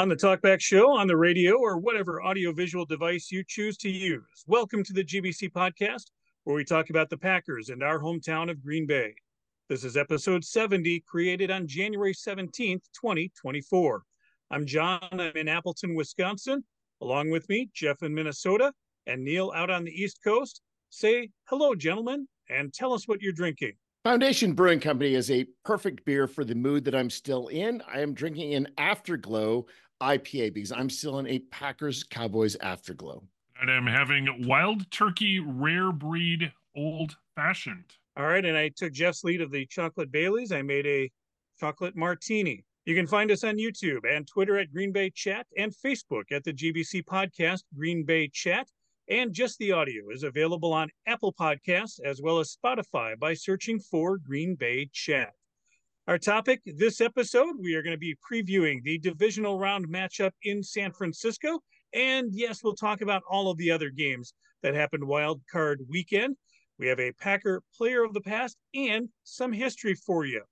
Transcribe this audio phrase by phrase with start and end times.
[0.00, 4.44] on the Talkback Show, on the radio, or whatever audiovisual device you choose to use.
[4.46, 6.04] Welcome to the GBC podcast,
[6.44, 9.14] where we talk about the Packers and our hometown of Green Bay.
[9.68, 14.02] This is episode 70, created on January 17th, 2024.
[14.50, 15.06] I'm John.
[15.12, 16.64] I'm in Appleton, Wisconsin.
[17.02, 18.72] Along with me, Jeff in Minnesota,
[19.06, 20.62] and Neil out on the East Coast.
[20.88, 23.72] Say hello, gentlemen, and tell us what you're drinking.
[24.02, 27.82] Foundation Brewing Company is a perfect beer for the mood that I'm still in.
[27.86, 29.66] I am drinking an Afterglow
[30.00, 33.22] IPA because I'm still in a Packers Cowboys Afterglow.
[33.60, 37.84] And I'm having Wild Turkey Rare Breed Old Fashioned.
[38.16, 40.52] All right, and I took Jeff's lead of the chocolate Baileys.
[40.52, 41.10] I made a
[41.58, 42.64] chocolate martini.
[42.86, 46.42] You can find us on YouTube and Twitter at Green Bay Chat and Facebook at
[46.42, 48.66] the GBC Podcast Green Bay Chat.
[49.08, 53.78] And just the audio is available on Apple Podcasts as well as Spotify by searching
[53.78, 55.34] for Green Bay Chat.
[56.10, 60.60] Our topic this episode, we are going to be previewing the divisional round matchup in
[60.60, 61.60] San Francisco.
[61.94, 66.36] And yes, we'll talk about all of the other games that happened wild card weekend.
[66.80, 70.42] We have a Packer player of the past and some history for you.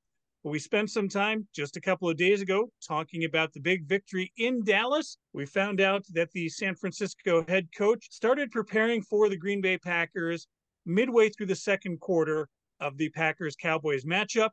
[0.45, 4.33] We spent some time just a couple of days ago talking about the big victory
[4.37, 5.19] in Dallas.
[5.33, 9.77] We found out that the San Francisco head coach started preparing for the Green Bay
[9.77, 10.47] Packers
[10.87, 14.51] midway through the second quarter of the Packers Cowboys matchup.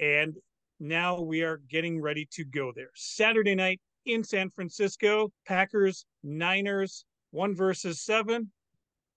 [0.00, 0.36] And
[0.80, 2.90] now we are getting ready to go there.
[2.94, 8.50] Saturday night in San Francisco, Packers, Niners, one versus seven.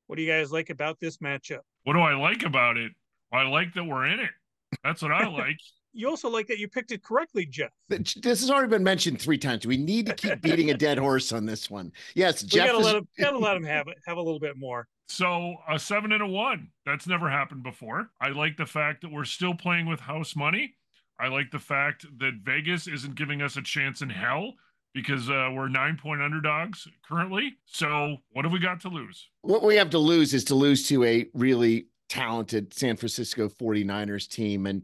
[0.07, 1.61] What do you guys like about this matchup?
[1.83, 2.91] What do I like about it?
[3.31, 4.31] I like that we're in it.
[4.83, 5.57] That's what I like
[5.93, 7.71] you also like that you picked it correctly, Jeff.
[7.89, 9.65] This has already been mentioned three times.
[9.65, 11.91] We need to keep beating a dead horse on this one.
[12.15, 12.67] Yes, Jeff.
[12.67, 12.85] Gotta, is...
[12.85, 13.97] let him, gotta let him have it.
[14.05, 14.87] Have a little bit more.
[15.07, 16.69] So a seven and a one.
[16.85, 18.09] That's never happened before.
[18.21, 20.75] I like the fact that we're still playing with house money.
[21.21, 24.53] I like the fact that Vegas isn't giving us a chance in hell
[24.93, 27.53] because uh, we're nine point underdogs currently.
[27.65, 29.29] So what have we got to lose?
[29.41, 34.27] What we have to lose is to lose to a really talented San Francisco 49ers
[34.27, 34.65] team.
[34.65, 34.83] And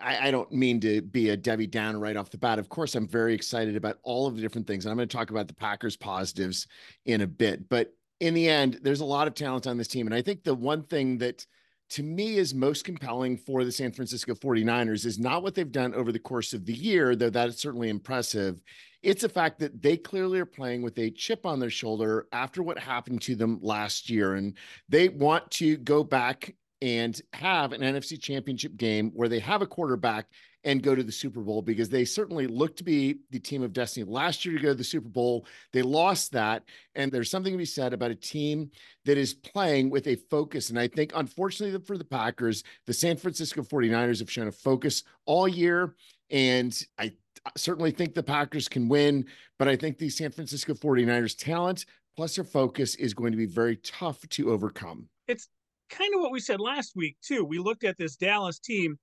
[0.00, 2.58] I, I, don't mean to be a Debbie Downer right off the bat.
[2.58, 4.84] Of course, I'm very excited about all of the different things.
[4.84, 6.66] And I'm going to talk about the Packers positives
[7.04, 7.68] in a bit.
[7.68, 10.06] But in the end, there's a lot of talent on this team.
[10.06, 11.46] And I think the one thing that
[11.90, 15.94] to me is most compelling for the San Francisco 49ers is not what they've done
[15.94, 18.60] over the course of the year, though that is certainly impressive.
[19.02, 22.62] It's the fact that they clearly are playing with a chip on their shoulder after
[22.62, 24.34] what happened to them last year.
[24.34, 24.56] And
[24.88, 29.66] they want to go back and have an NFC championship game where they have a
[29.66, 30.26] quarterback
[30.64, 33.72] and go to the Super Bowl because they certainly look to be the team of
[33.72, 34.04] destiny.
[34.04, 36.64] Last year to go to the Super Bowl, they lost that.
[36.94, 38.70] And there's something to be said about a team
[39.06, 40.68] that is playing with a focus.
[40.68, 45.04] And I think, unfortunately, for the Packers, the San Francisco 49ers have shown a focus
[45.24, 45.94] all year.
[46.30, 47.14] And I
[47.56, 49.24] certainly think the Packers can win,
[49.58, 53.46] but I think the San Francisco 49ers talent plus their focus is going to be
[53.46, 55.08] very tough to overcome.
[55.26, 55.48] It's
[55.90, 57.44] kind of what we said last week too.
[57.44, 58.98] We looked at this Dallas team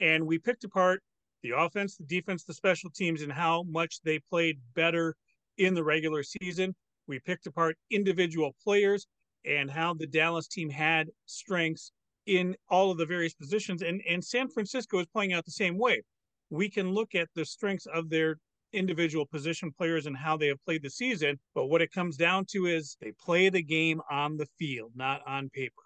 [0.00, 1.02] and we picked apart
[1.42, 5.14] the offense, the defense, the special teams, and how much they played better
[5.58, 6.74] in the regular season.
[7.06, 9.06] We picked apart individual players
[9.44, 11.92] and how the Dallas team had strengths
[12.26, 13.82] in all of the various positions.
[13.82, 16.02] And, and San Francisco is playing out the same way.
[16.50, 18.38] We can look at the strengths of their
[18.72, 21.38] individual position players and how they have played the season.
[21.54, 25.20] But what it comes down to is they play the game on the field, not
[25.26, 25.83] on paper.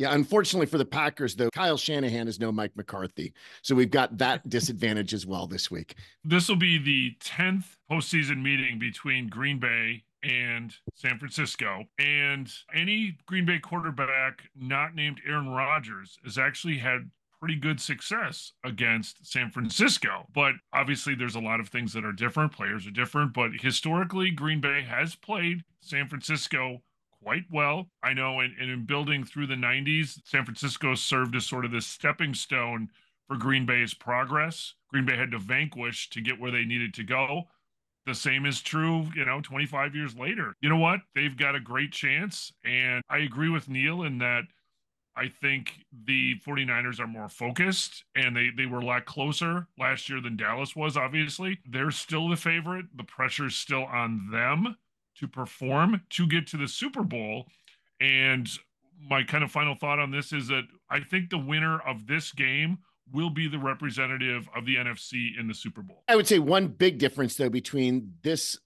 [0.00, 3.34] Yeah, unfortunately for the Packers, though, Kyle Shanahan is no Mike McCarthy.
[3.60, 5.94] So we've got that disadvantage as well this week.
[6.24, 11.84] This will be the 10th postseason meeting between Green Bay and San Francisco.
[11.98, 18.52] And any Green Bay quarterback not named Aaron Rodgers has actually had pretty good success
[18.64, 20.26] against San Francisco.
[20.34, 22.52] But obviously, there's a lot of things that are different.
[22.52, 23.34] Players are different.
[23.34, 26.80] But historically, Green Bay has played San Francisco
[27.22, 27.88] quite well.
[28.02, 31.86] I know, and, in building through the 90s, San Francisco served as sort of this
[31.86, 32.88] stepping stone
[33.28, 34.74] for Green Bay's progress.
[34.88, 37.44] Green Bay had to vanquish to get where they needed to go.
[38.06, 40.54] The same is true, you know, 25 years later.
[40.60, 41.00] You know what?
[41.14, 42.52] They've got a great chance.
[42.64, 44.44] And I agree with Neil in that
[45.14, 50.08] I think the 49ers are more focused and they, they were a lot closer last
[50.08, 51.58] year than Dallas was, obviously.
[51.68, 52.86] They're still the favorite.
[52.96, 54.76] The pressure's still on them
[55.20, 57.46] to perform to get to the Super Bowl.
[58.00, 58.48] And
[59.08, 62.32] my kind of final thought on this is that I think the winner of this
[62.32, 62.78] game
[63.12, 66.04] will be the representative of the NFC in the Super Bowl.
[66.08, 68.58] I would say one big difference, though, between this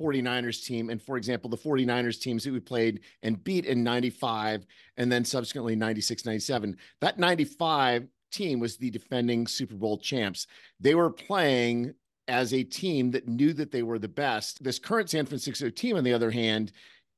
[0.00, 4.66] 49ers team and, for example, the 49ers teams that we played and beat in 95
[4.96, 10.46] and then subsequently 96, 97, that 95 team was the defending Super Bowl champs.
[10.80, 11.94] They were playing
[12.28, 14.62] as a team that knew that they were the best.
[14.62, 16.72] This current San Francisco team, on the other hand,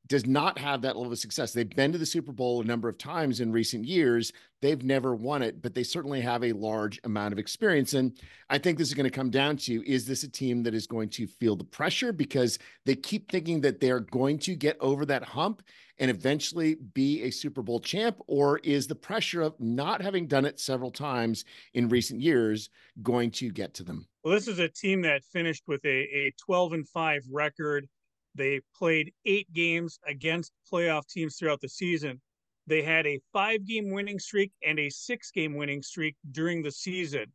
[0.06, 1.52] does not have that level of success.
[1.52, 4.32] They've been to the Super Bowl a number of times in recent years.
[4.60, 7.94] They've never won it, but they certainly have a large amount of experience.
[7.94, 8.18] And
[8.50, 10.86] I think this is going to come down to is this a team that is
[10.86, 15.06] going to feel the pressure because they keep thinking that they're going to get over
[15.06, 15.62] that hump
[15.98, 18.20] and eventually be a Super Bowl champ?
[18.26, 22.68] Or is the pressure of not having done it several times in recent years
[23.02, 24.06] going to get to them?
[24.24, 27.86] Well, this is a team that finished with a, a 12 and 5 record
[28.34, 32.20] they played eight games against playoff teams throughout the season.
[32.66, 36.72] They had a five game winning streak and a six game winning streak during the
[36.72, 37.26] season.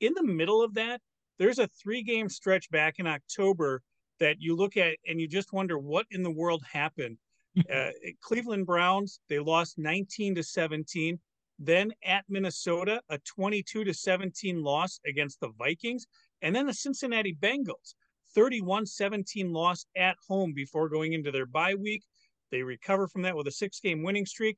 [0.00, 1.00] In the middle of that,
[1.38, 3.82] there's a three game stretch back in October
[4.18, 7.18] that you look at and you just wonder what in the world happened.
[7.72, 7.90] uh,
[8.20, 11.18] Cleveland Browns, they lost 19 to 17.
[11.58, 16.06] Then at Minnesota, a 22 to 17 loss against the Vikings.
[16.42, 17.94] And then the Cincinnati Bengals,
[18.34, 22.02] 31 17 loss at home before going into their bye week.
[22.50, 24.56] They recover from that with a six game winning streak.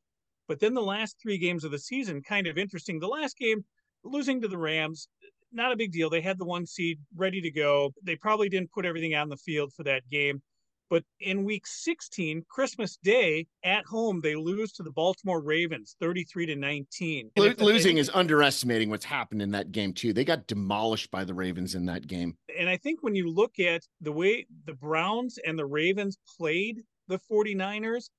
[0.48, 2.98] But then the last three games of the season, kind of interesting.
[2.98, 3.64] The last game,
[4.04, 5.08] losing to the Rams,
[5.52, 6.10] not a big deal.
[6.10, 7.92] They had the one seed ready to go.
[8.02, 10.42] They probably didn't put everything on the field for that game.
[10.90, 16.46] But in week 16, Christmas Day at home, they lose to the Baltimore Ravens 33
[16.46, 17.30] to 19.
[17.36, 20.12] Lo- losing is underestimating what's happened in that game, too.
[20.12, 22.36] They got demolished by the Ravens in that game.
[22.58, 26.82] And I think when you look at the way the Browns and the Ravens played
[27.08, 28.10] the 49ers,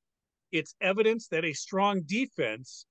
[0.51, 2.85] it's evidence that a strong defense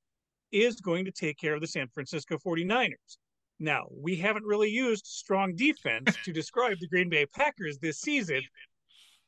[0.52, 3.16] is going to take care of the San Francisco 49ers.
[3.58, 8.42] Now, we haven't really used strong defense to describe the Green Bay Packers this season,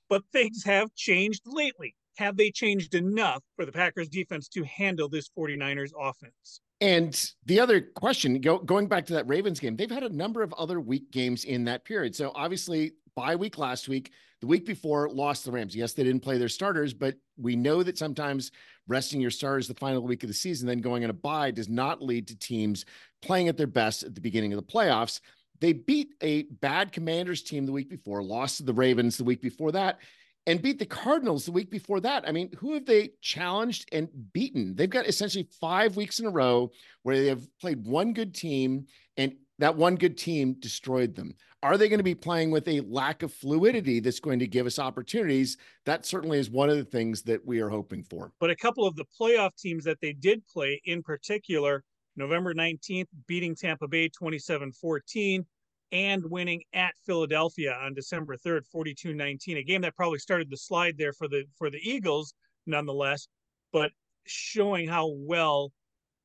[0.08, 1.94] but things have changed lately.
[2.16, 6.60] Have they changed enough for the Packers defense to handle this 49ers offense?
[6.80, 10.42] And the other question, go, going back to that Ravens game, they've had a number
[10.42, 12.14] of other weak games in that period.
[12.14, 15.74] So obviously, bye week last week, the week before lost the Rams.
[15.74, 18.50] Yes, they didn't play their starters, but we know that sometimes
[18.86, 21.68] resting your starters the final week of the season, then going on a bye does
[21.68, 22.84] not lead to teams
[23.22, 25.20] playing at their best at the beginning of the playoffs.
[25.64, 29.40] They beat a bad Commanders team the week before, lost to the Ravens the week
[29.40, 29.98] before that,
[30.46, 32.28] and beat the Cardinals the week before that.
[32.28, 34.74] I mean, who have they challenged and beaten?
[34.74, 36.70] They've got essentially five weeks in a row
[37.02, 41.34] where they have played one good team and that one good team destroyed them.
[41.62, 44.66] Are they going to be playing with a lack of fluidity that's going to give
[44.66, 45.56] us opportunities?
[45.86, 48.32] That certainly is one of the things that we are hoping for.
[48.38, 51.82] But a couple of the playoff teams that they did play in particular
[52.16, 55.46] November 19th, beating Tampa Bay 27 14
[55.94, 59.58] and winning at Philadelphia on December 3rd, 42 19.
[59.58, 62.34] A game that probably started the slide there for the for the Eagles,
[62.66, 63.28] nonetheless,
[63.72, 63.92] but
[64.26, 65.72] showing how well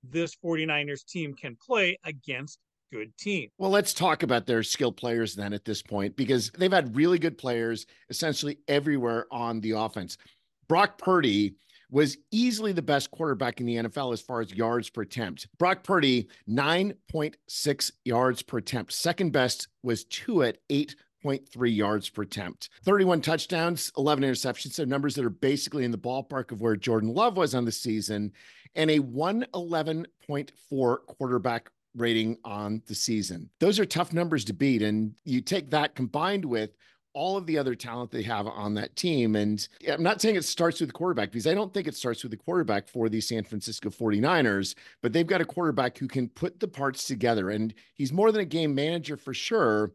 [0.03, 2.57] this 49ers team can play against
[2.91, 3.51] good teams.
[3.59, 7.19] Well, let's talk about their skill players then at this point, because they've had really
[7.19, 10.17] good players essentially everywhere on the offense.
[10.67, 11.55] Brock Purdy
[11.89, 15.47] was easily the best quarterback in the NFL as far as yards per attempt.
[15.57, 18.93] Brock Purdy, 9.6 yards per attempt.
[18.93, 22.69] Second best was Tua at 8.3 yards per attempt.
[22.83, 24.73] 31 touchdowns, 11 interceptions.
[24.73, 27.71] So numbers that are basically in the ballpark of where Jordan Love was on the
[27.71, 28.33] season,
[28.75, 33.49] and a 111.4 quarterback rating on the season.
[33.59, 34.81] Those are tough numbers to beat.
[34.81, 36.71] And you take that combined with
[37.13, 39.35] all of the other talent they have on that team.
[39.35, 42.23] And I'm not saying it starts with the quarterback because I don't think it starts
[42.23, 46.29] with the quarterback for the San Francisco 49ers, but they've got a quarterback who can
[46.29, 47.49] put the parts together.
[47.49, 49.91] And he's more than a game manager for sure,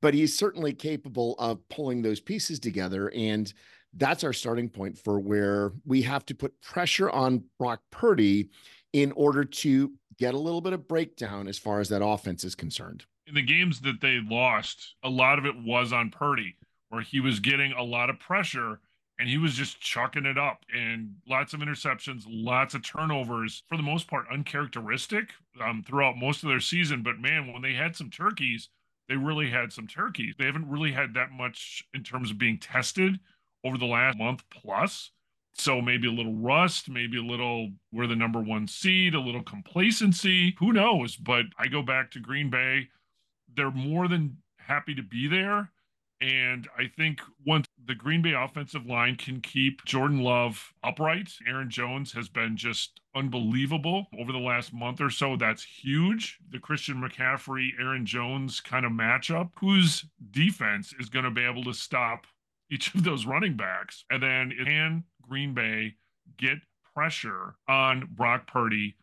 [0.00, 3.12] but he's certainly capable of pulling those pieces together.
[3.14, 3.52] And
[3.96, 8.50] that's our starting point for where we have to put pressure on Brock Purdy
[8.92, 12.54] in order to get a little bit of breakdown as far as that offense is
[12.54, 16.56] concerned in the games that they lost, a lot of it was on Purdy,
[16.88, 18.80] where he was getting a lot of pressure
[19.18, 23.76] and he was just chucking it up and lots of interceptions, lots of turnovers, for
[23.76, 25.30] the most part, uncharacteristic
[25.64, 27.02] um, throughout most of their season.
[27.02, 28.68] But man, when they had some turkeys,
[29.08, 30.34] they really had some turkeys.
[30.36, 33.20] They haven't really had that much in terms of being tested
[33.64, 35.10] over the last month plus.
[35.56, 39.44] So maybe a little rust, maybe a little we're the number one seed, a little
[39.44, 40.56] complacency.
[40.58, 41.14] Who knows?
[41.14, 42.88] But I go back to Green Bay
[43.56, 45.70] they're more than happy to be there.
[46.20, 51.68] And I think once the Green Bay offensive line can keep Jordan Love upright, Aaron
[51.68, 55.36] Jones has been just unbelievable over the last month or so.
[55.36, 56.38] That's huge.
[56.50, 61.64] The Christian McCaffrey, Aaron Jones kind of matchup, whose defense is going to be able
[61.64, 62.26] to stop
[62.70, 64.04] each of those running backs.
[64.08, 65.96] And then can Green Bay
[66.38, 66.58] get
[66.94, 68.96] pressure on Brock Purdy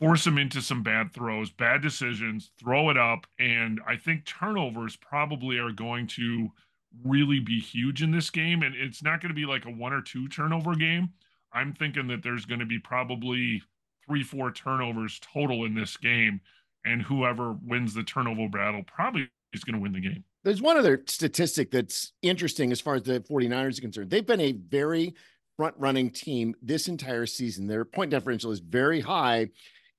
[0.00, 3.26] force them into some bad throws, bad decisions, throw it up.
[3.38, 6.48] And I think turnovers probably are going to
[7.04, 8.62] really be huge in this game.
[8.62, 11.10] And it's not going to be like a one or two turnover game.
[11.52, 13.62] I'm thinking that there's going to be probably
[14.06, 16.40] three, four turnovers total in this game.
[16.84, 20.24] And whoever wins the turnover battle probably is going to win the game.
[20.42, 24.08] There's one other statistic that's interesting as far as the 49ers are concerned.
[24.08, 25.14] They've been a very
[25.58, 27.66] front running team this entire season.
[27.66, 29.50] Their point differential is very high.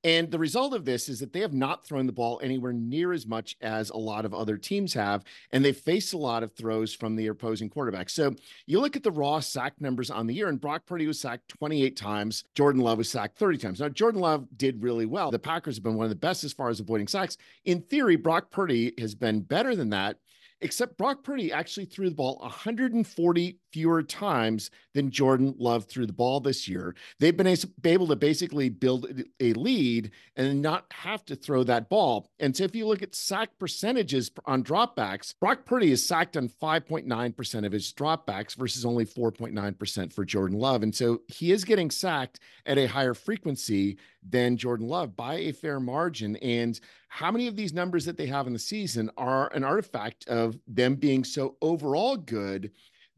[0.04, 3.14] And the result of this is that they have not thrown the ball anywhere near
[3.14, 5.24] as much as a lot of other teams have.
[5.52, 8.10] And they've faced a lot of throws from the opposing quarterback.
[8.10, 8.34] So
[8.66, 11.50] you look at the raw sack numbers on the year, and Brock Purdy was sacked
[11.50, 12.44] 28 times.
[12.56, 13.80] Jordan Love was sacked 30 times.
[13.80, 15.30] Now, Jordan Love did really well.
[15.30, 17.38] The Packers have been one of the best as far as avoiding sacks.
[17.66, 20.18] In theory, Brock Purdy has been better than that
[20.62, 26.14] except Brock Purdy actually threw the ball 140 fewer times than Jordan Love threw the
[26.14, 26.96] ball this year.
[27.20, 29.08] They've been able to basically build
[29.40, 32.30] a lead and not have to throw that ball.
[32.40, 36.50] And so if you look at sack percentages on dropbacks, Brock Purdy is sacked on
[36.50, 40.84] 5.9% of his dropbacks versus only 4.9% for Jordan Love.
[40.84, 43.98] And so he is getting sacked at a higher frequency
[44.28, 46.36] than Jordan Love by a fair margin.
[46.38, 50.28] And how many of these numbers that they have in the season are an artifact
[50.28, 52.72] of them being so overall good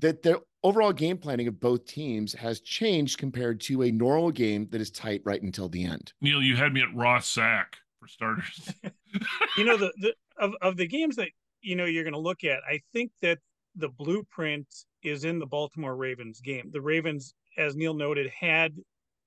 [0.04, 4.68] that the overall game planning of both teams has changed compared to a normal game
[4.70, 6.12] that is tight right until the end.
[6.20, 8.74] Neil, you had me at raw sack for starters.
[9.58, 11.30] you know, the, the of, of the games that
[11.62, 13.40] you know you're going to look at, I think that
[13.78, 14.68] the blueprint
[15.04, 16.70] is in the Baltimore Ravens game.
[16.74, 18.76] The Ravens, as Neil noted, had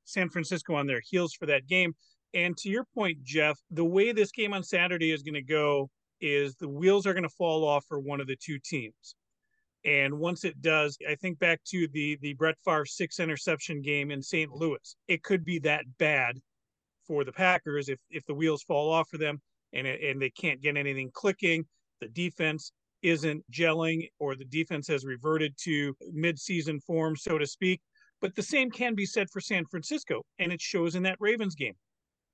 [0.05, 1.95] San Francisco on their heels for that game.
[2.35, 5.89] And to your point, Jeff, the way this game on Saturday is going to go
[6.21, 9.15] is the wheels are going to fall off for one of the two teams.
[9.87, 14.11] And once it does, I think back to the the Brett Favre six interception game
[14.11, 14.51] in St.
[14.53, 14.97] Louis.
[15.07, 16.41] It could be that bad
[17.07, 19.41] for the Packers if if the wheels fall off for them
[19.73, 21.65] and and they can't get anything clicking.
[22.01, 27.81] The defense isn't gelling, or the defense has reverted to midseason form, so to speak.
[28.21, 31.55] But the same can be said for San Francisco, and it shows in that Ravens
[31.55, 31.75] game.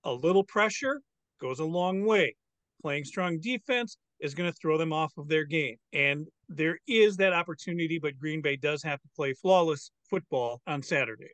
[0.04, 1.02] A little pressure
[1.40, 2.34] goes a long way.
[2.80, 5.76] Playing strong defense is going to throw them off of their game.
[5.92, 10.82] And there is that opportunity, but Green Bay does have to play flawless football on
[10.82, 11.30] Saturday.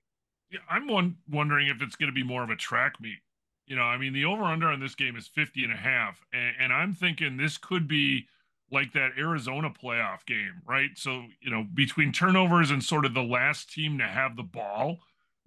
[0.50, 3.18] Yeah, I'm one, wondering if it's going to be more of a track meet.
[3.66, 6.24] You know, I mean, the over under on this game is 50 and a half.
[6.32, 8.26] And, and I'm thinking this could be
[8.70, 10.90] like that Arizona playoff game, right?
[10.96, 14.98] So, you know, between turnovers and sort of the last team to have the ball,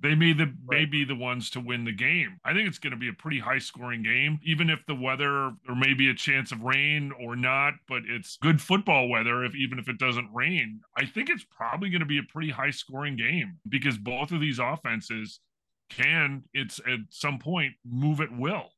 [0.02, 0.80] they may the right.
[0.80, 2.38] may be the ones to win the game.
[2.44, 5.54] I think it's going to be a pretty high scoring game, even if the weather
[5.66, 9.44] there may be a chance of rain or not, but it's good football weather.
[9.44, 12.50] If even if it doesn't rain, I think it's probably going to be a pretty
[12.50, 15.40] high scoring game because both of these offenses
[15.90, 18.70] can it's at some point move at will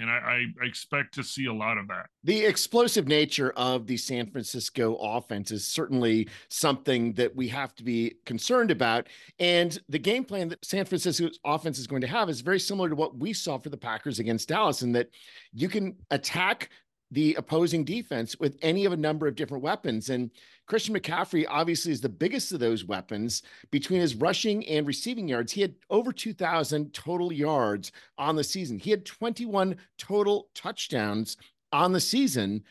[0.00, 2.06] and I, I, expect to see a lot of that.
[2.24, 7.84] The explosive nature of the San Francisco offense is certainly something that we have to
[7.84, 9.08] be concerned about.
[9.38, 12.88] And the game plan that San Francisco's offense is going to have is very similar
[12.88, 15.10] to what we saw for the Packers against Dallas, in that
[15.52, 16.70] you can attack
[17.10, 20.10] the opposing defense with any of a number of different weapons.
[20.10, 20.30] And
[20.66, 23.42] Christian McCaffrey obviously is the biggest of those weapons.
[23.70, 28.78] Between his rushing and receiving yards, he had over 2,000 total yards on the season.
[28.78, 31.36] He had 21 total touchdowns
[31.72, 32.62] on the season.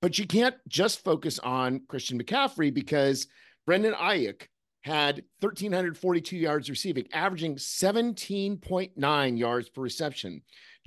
[0.00, 3.26] But you can't just focus on Christian McCaffrey because
[3.66, 4.46] Brandon Aiyuk
[4.82, 10.40] had 1,342 yards receiving, averaging 17.9 yards per reception.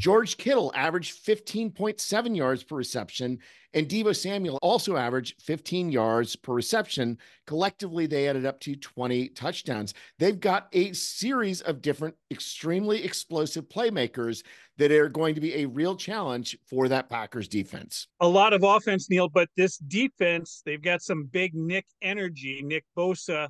[0.04, 3.40] George Kittle averaged 15.7 yards per reception,
[3.74, 7.18] and Deebo Samuel also averaged 15 yards per reception.
[7.48, 9.94] Collectively, they added up to 20 touchdowns.
[10.20, 14.44] They've got a series of different, extremely explosive playmakers
[14.78, 18.08] that are going to be a real challenge for that Packers defense.
[18.20, 22.84] A lot of offense, Neil, but this defense, they've got some big Nick energy, Nick
[22.98, 23.48] Bosa.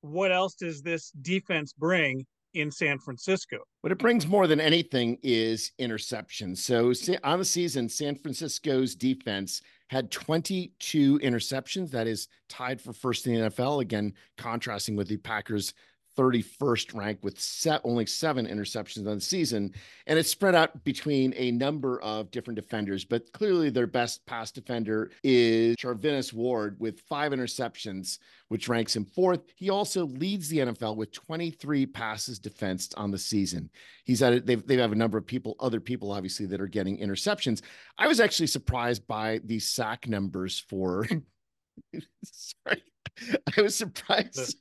[0.00, 2.24] What else does this defense bring?
[2.54, 3.58] In San Francisco.
[3.80, 6.58] What it brings more than anything is interceptions.
[6.58, 6.92] So
[7.24, 11.90] on the season, San Francisco's defense had 22 interceptions.
[11.90, 13.82] That is tied for first in the NFL.
[13.82, 15.74] Again, contrasting with the Packers'
[16.16, 19.72] 31st rank with set, only seven interceptions on the season.
[20.06, 24.50] And it's spread out between a number of different defenders, but clearly their best pass
[24.50, 29.40] defender is Charvarius Ward with five interceptions, which ranks him fourth.
[29.56, 33.70] He also leads the NFL with 23 passes defensed on the season.
[34.04, 34.46] He's at it.
[34.46, 37.62] They've, they have a number of people, other people, obviously, that are getting interceptions.
[37.98, 41.06] I was actually surprised by the sack numbers for.
[42.24, 42.82] Sorry.
[43.56, 44.56] I was surprised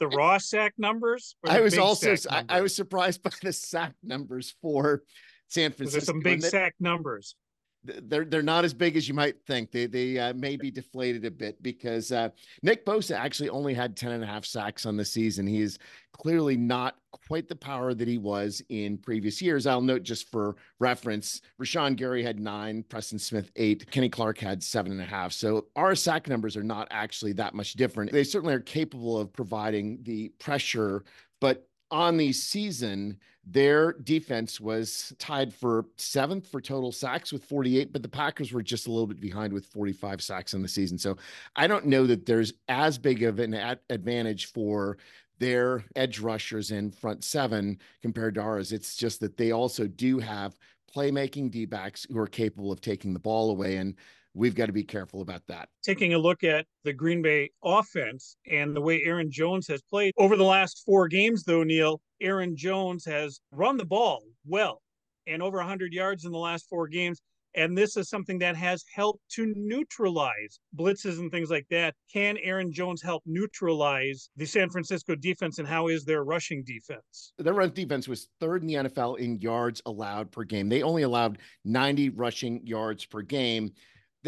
[0.00, 1.36] the raw sack numbers?
[1.46, 5.02] I was also I, I, was surprised by the sack numbers for
[5.48, 5.98] San Francisco.
[5.98, 7.36] There's some big sack numbers
[7.84, 9.70] they're they're not as big as you might think.
[9.70, 12.30] They they uh, may be deflated a bit because uh,
[12.62, 15.46] Nick Bosa actually only had 10 and a half sacks on the season.
[15.46, 15.78] He is
[16.12, 19.66] clearly not quite the power that he was in previous years.
[19.66, 24.62] I'll note just for reference, Rashan Gary had nine, Preston Smith eight, Kenny Clark had
[24.62, 25.32] seven and a half.
[25.32, 28.12] So our sack numbers are not actually that much different.
[28.12, 31.04] They certainly are capable of providing the pressure,
[31.40, 33.18] but on the season,
[33.50, 38.62] their defense was tied for seventh for total sacks with 48, but the Packers were
[38.62, 40.98] just a little bit behind with 45 sacks in the season.
[40.98, 41.16] So
[41.56, 43.54] I don't know that there's as big of an
[43.88, 44.98] advantage for
[45.38, 48.72] their edge rushers in front seven compared to ours.
[48.72, 50.58] It's just that they also do have
[50.94, 53.76] playmaking D backs who are capable of taking the ball away.
[53.76, 53.94] And
[54.38, 55.68] we've got to be careful about that.
[55.82, 60.14] Taking a look at the Green Bay offense and the way Aaron Jones has played
[60.16, 64.80] over the last four games, though, Neil, Aaron Jones has run the ball well
[65.26, 67.20] and over 100 yards in the last four games.
[67.54, 71.94] And this is something that has helped to neutralize blitzes and things like that.
[72.12, 77.32] Can Aaron Jones help neutralize the San Francisco defense, and how is their rushing defense?
[77.38, 80.68] Their run defense was third in the NFL in yards allowed per game.
[80.68, 83.72] They only allowed 90 rushing yards per game.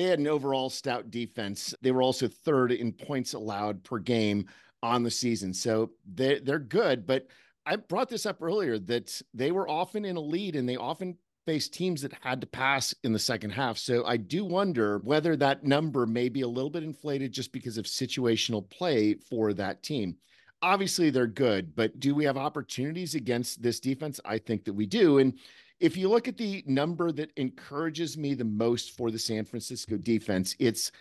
[0.00, 1.74] They had an overall stout defense.
[1.82, 4.46] They were also third in points allowed per game
[4.82, 5.52] on the season.
[5.52, 7.06] So they're, they're good.
[7.06, 7.26] But
[7.66, 11.18] I brought this up earlier that they were often in a lead and they often
[11.44, 13.76] faced teams that had to pass in the second half.
[13.76, 17.76] So I do wonder whether that number may be a little bit inflated just because
[17.76, 20.16] of situational play for that team.
[20.62, 24.18] Obviously, they're good, but do we have opportunities against this defense?
[24.24, 25.18] I think that we do.
[25.18, 25.38] And
[25.80, 29.96] if you look at the number that encourages me the most for the San Francisco
[29.96, 30.92] defense, it's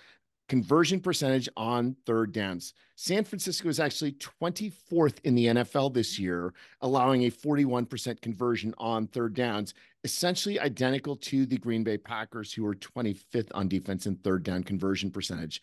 [0.47, 2.73] conversion percentage on third downs.
[2.95, 9.05] San Francisco is actually 24th in the NFL this year, allowing a 41% conversion on
[9.07, 14.15] third downs, essentially identical to the Green Bay Packers, who are 25th on defense in
[14.15, 15.61] third down conversion percentage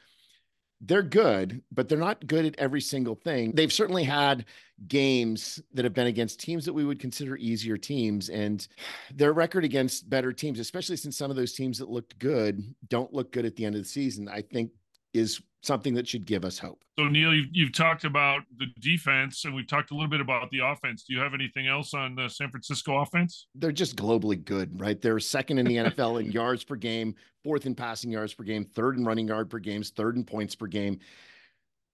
[0.81, 3.53] they're good, but they're not good at every single thing.
[3.53, 4.45] They've certainly had
[4.89, 8.29] games that have been against teams that we would consider easier teams.
[8.29, 8.67] And
[9.13, 13.13] their record against better teams, especially since some of those teams that looked good don't
[13.13, 14.71] look good at the end of the season, I think
[15.15, 16.83] is something that should give us hope.
[16.99, 20.51] So, Neil, you've, you've, talked about the defense and we've talked a little bit about
[20.51, 21.05] the offense.
[21.05, 23.49] Do you have anything else on the San Francisco offense?
[23.55, 25.01] They're just globally good, right?
[25.01, 28.65] They're second in the NFL in yards per game, fourth in passing yards per game,
[28.65, 31.01] third in running yard per game, third in points per game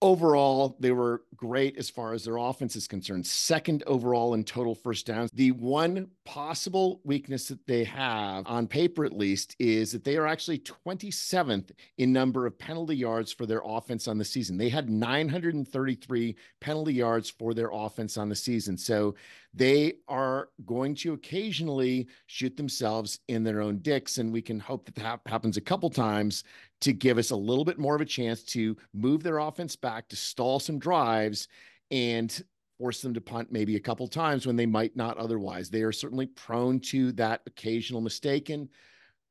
[0.02, 3.26] overall, they were great as far as their offense is concerned.
[3.26, 5.30] Second overall in total first downs.
[5.32, 10.26] The one possible weakness that they have, on paper at least, is that they are
[10.26, 14.58] actually 27th in number of penalty yards for their offense on the season.
[14.58, 18.76] They had 933 penalty yards for their offense on the season.
[18.76, 19.14] So
[19.54, 24.18] they are going to occasionally shoot themselves in their own dicks.
[24.18, 26.44] And we can hope that that happens a couple times
[26.80, 30.08] to give us a little bit more of a chance to move their offense back,
[30.08, 31.48] to stall some drives,
[31.90, 32.42] and
[32.78, 35.70] force them to punt maybe a couple times when they might not otherwise.
[35.70, 38.48] They are certainly prone to that occasional mistake.
[38.48, 38.68] And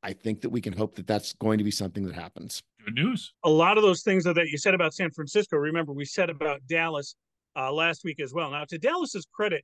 [0.04, 2.62] I think that we can hope that that's going to be something that happens.
[2.86, 3.34] Good news.
[3.44, 6.62] A lot of those things that you said about San Francisco, remember, we said about
[6.68, 7.16] Dallas
[7.56, 8.52] uh, last week as well.
[8.52, 9.64] Now, to Dallas's credit,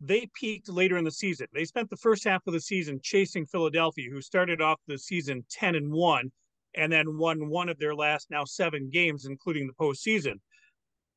[0.00, 1.46] they peaked later in the season.
[1.52, 5.44] They spent the first half of the season chasing Philadelphia, who started off the season
[5.50, 6.30] 10 and 1
[6.76, 10.34] and then won one of their last now seven games, including the postseason.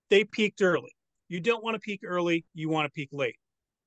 [0.10, 0.96] They peaked early.
[1.30, 3.36] You don't want to peak early, you want to peak late.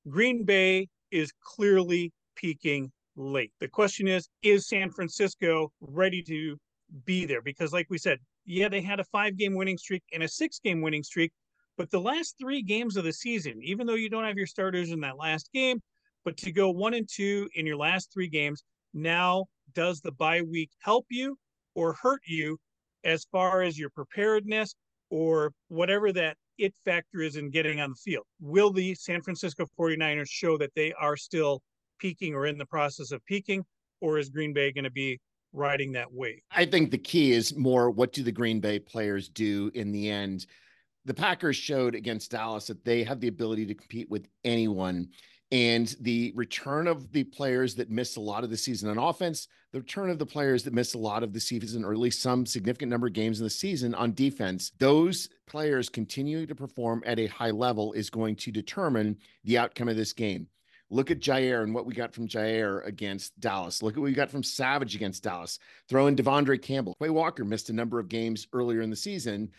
[0.08, 3.52] Green Bay is clearly peaking late.
[3.60, 6.58] The question is, is San Francisco ready to
[7.04, 7.42] be there?
[7.42, 10.58] Because, like we said, yeah, they had a five game winning streak and a six
[10.58, 11.32] game winning streak,
[11.80, 14.90] but the last three games of the season, even though you don't have your starters
[14.90, 15.80] in that last game,
[16.26, 18.62] but to go one and two in your last three games,
[18.92, 21.38] now does the bye week help you
[21.74, 22.58] or hurt you
[23.04, 24.74] as far as your preparedness
[25.08, 28.26] or whatever that it factor is in getting on the field.
[28.42, 31.62] Will the San Francisco 49ers show that they are still
[31.98, 33.64] peaking or in the process of peaking,
[34.02, 35.18] or is Green Bay going to be
[35.54, 36.40] riding that wave?
[36.50, 40.10] I think the key is more what do the Green Bay players do in the
[40.10, 40.44] end?
[41.04, 45.08] The Packers showed against Dallas that they have the ability to compete with anyone
[45.52, 49.48] and the return of the players that missed a lot of the season on offense,
[49.72, 52.22] the return of the players that missed a lot of the season, or at least
[52.22, 57.02] some significant number of games in the season on defense, those players continuing to perform
[57.04, 60.46] at a high level is going to determine the outcome of this game.
[60.92, 63.80] Look at Jaire and what we got from Jaire against Dallas.
[63.80, 65.60] Look at what we got from Savage against Dallas.
[65.88, 66.96] Throw in De'Vondre Campbell.
[67.00, 69.50] Quay Walker missed a number of games earlier in the season.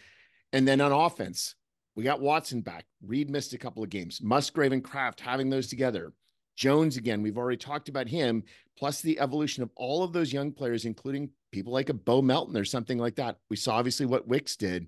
[0.53, 1.55] And then on offense,
[1.95, 2.85] we got Watson back.
[3.05, 4.21] Reed missed a couple of games.
[4.21, 6.13] Musgrave and Kraft having those together.
[6.55, 8.43] Jones, again, we've already talked about him,
[8.77, 12.55] plus the evolution of all of those young players, including people like a Bo Melton
[12.55, 13.37] or something like that.
[13.49, 14.87] We saw obviously what Wicks did.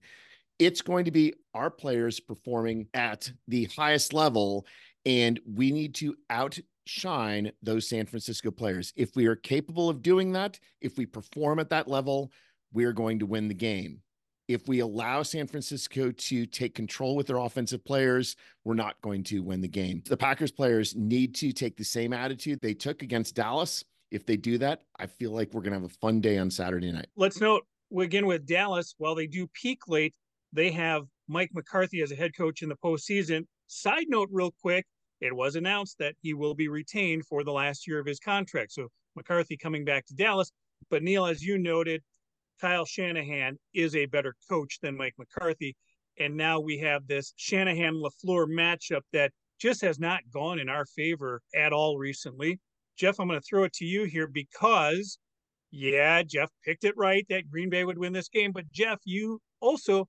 [0.60, 4.68] It's going to be our players performing at the highest level,
[5.06, 8.94] and we need to outshine those San Francisco players.
[8.96, 12.32] If we are capable of doing that, if we perform at that level,
[12.72, 14.03] we are going to win the game.
[14.48, 19.24] If we allow San Francisco to take control with their offensive players, we're not going
[19.26, 20.04] to win the game.
[20.06, 23.86] The Packers players need to take the same attitude they took against Dallas.
[24.12, 26.52] If they do that, I feel like we're going to have a fun day on
[26.52, 27.08] Saturday night.
[27.16, 27.64] Let's note
[27.98, 30.14] again with Dallas, while they do peak late,
[30.52, 33.46] they have Mike McCarthy as a head coach in the postseason.
[33.68, 34.86] Side note, real quick,
[35.22, 38.74] it was announced that he will be retained for the last year of his contract.
[38.74, 40.52] So McCarthy coming back to Dallas.
[40.90, 42.02] But Neil, as you noted,
[42.60, 45.76] Kyle Shanahan is a better coach than Mike McCarthy.
[46.20, 50.86] And now we have this Shanahan LaFleur matchup that just has not gone in our
[50.86, 52.60] favor at all recently.
[52.98, 55.18] Jeff, I'm going to throw it to you here because,
[55.72, 58.52] yeah, Jeff picked it right that Green Bay would win this game.
[58.52, 60.08] But Jeff, you also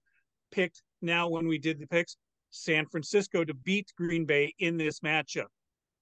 [0.53, 2.17] picked now when we did the picks
[2.51, 5.47] San Francisco to beat Green Bay in this matchup.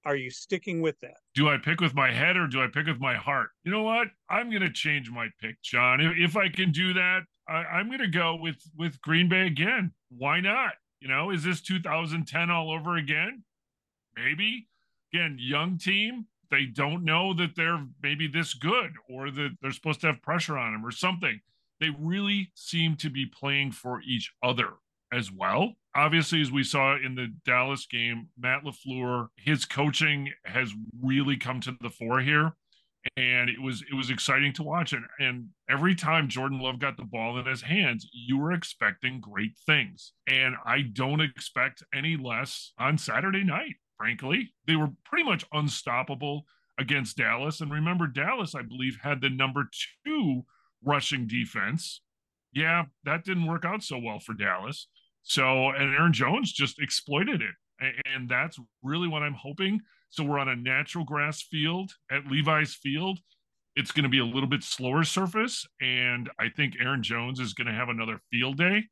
[0.05, 1.17] Are you sticking with that?
[1.33, 3.49] Do I pick with my head or do I pick with my heart?
[3.63, 4.07] You know what?
[4.29, 6.01] I'm going to change my pick, John.
[6.01, 9.91] If, I can do that, I, am going to go with with Green Bay again.
[10.09, 10.73] Why not?
[10.99, 13.43] You know, is this 2010 all over again?
[14.15, 14.67] Maybe.
[15.13, 16.25] Again, young team.
[16.51, 20.57] They don't know that they're maybe this good or that they're supposed to have pressure
[20.57, 21.39] on them or something.
[21.79, 24.73] They really seem to be playing for each other
[25.11, 25.73] as well.
[25.95, 31.59] Obviously, as we saw in the Dallas game, Matt LaFleur, his coaching has really come
[31.61, 32.53] to the fore here.
[33.17, 34.93] And it was it was exciting to watch.
[34.93, 39.19] And, and every time Jordan Love got the ball in his hands, you were expecting
[39.19, 40.13] great things.
[40.25, 44.53] And I don't expect any less on Saturday night, frankly.
[44.67, 46.45] They were pretty much unstoppable
[46.79, 47.59] against Dallas.
[47.59, 49.69] And remember, Dallas, I believe, had the number
[50.05, 50.43] two
[50.81, 52.01] rushing defense.
[52.53, 54.87] Yeah, that didn't work out so well for Dallas.
[55.23, 57.93] So, and Aaron Jones just exploited it.
[58.13, 59.81] And that's really what I'm hoping.
[60.09, 63.19] So, we're on a natural grass field at Levi's Field.
[63.75, 65.65] It's going to be a little bit slower surface.
[65.81, 68.83] And I think Aaron Jones is going to have another field day.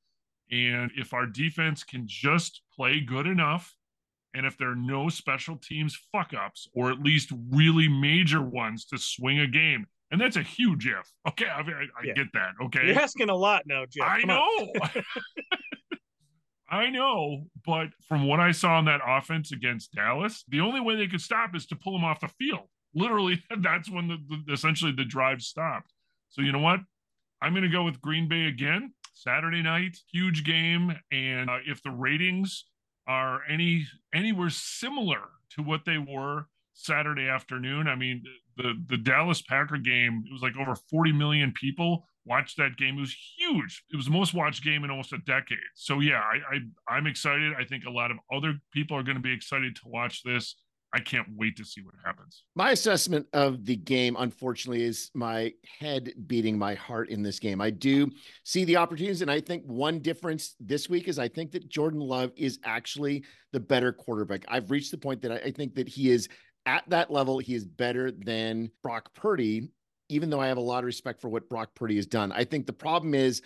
[0.51, 3.73] And if our defense can just play good enough,
[4.33, 8.85] and if there are no special teams fuck ups, or at least really major ones
[8.85, 11.09] to swing a game, and that's a huge if.
[11.27, 12.13] Okay, I, I, I yeah.
[12.13, 12.51] get that.
[12.63, 14.07] Okay, you're asking a lot now, Jeff.
[14.07, 14.73] I know.
[16.71, 20.95] I know, but from what I saw in that offense against Dallas, the only way
[20.95, 22.69] they could stop is to pull them off the field.
[22.95, 25.93] Literally, that's when the, the essentially the drive stopped.
[26.29, 26.79] So you know what?
[27.41, 28.93] I'm going to go with Green Bay again.
[29.13, 32.65] Saturday night, huge game, and uh, if the ratings
[33.07, 35.21] are any anywhere similar
[35.55, 38.23] to what they were Saturday afternoon, I mean
[38.57, 42.97] the the Dallas Packer game, it was like over 40 million people watched that game.
[42.97, 43.83] It was huge.
[43.91, 45.57] It was the most watched game in almost a decade.
[45.75, 47.53] So yeah, I, I I'm excited.
[47.57, 50.55] I think a lot of other people are going to be excited to watch this.
[50.93, 52.43] I can't wait to see what happens.
[52.53, 57.61] My assessment of the game, unfortunately, is my head beating my heart in this game.
[57.61, 58.11] I do
[58.43, 62.01] see the opportunities, and I think one difference this week is I think that Jordan
[62.01, 64.43] Love is actually the better quarterback.
[64.49, 66.27] I've reached the point that I, I think that he is
[66.65, 67.39] at that level.
[67.39, 69.69] He is better than Brock Purdy
[70.11, 72.33] even though I have a lot of respect for what Brock Purdy has done.
[72.33, 73.41] I think the problem is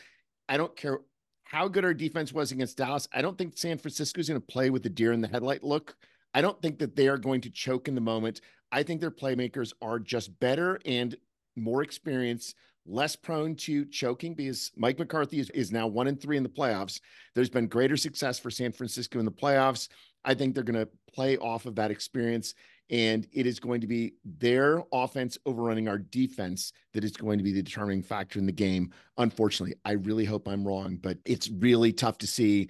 [0.50, 1.00] I don't care
[1.44, 3.08] how good our defense was against Dallas.
[3.14, 5.64] I don't think San Francisco is going to play with the deer in the headlight
[5.64, 5.96] look.
[6.34, 8.42] I don't think that they are going to choke in the moment.
[8.72, 11.16] I think their playmakers are just better and
[11.56, 12.56] more experienced,
[12.88, 16.50] less prone to choking because Mike McCarthy is, is now one and three in the
[16.50, 17.00] playoffs.
[17.36, 19.88] There's been greater success for San Francisco in the playoffs.
[20.26, 22.56] I think they're going to play off of that experience
[22.90, 27.44] and it is going to be their offense overrunning our defense that is going to
[27.44, 28.92] be the determining factor in the game.
[29.18, 32.70] Unfortunately, I really hope I'm wrong, but it's really tough to see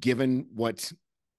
[0.00, 0.92] given what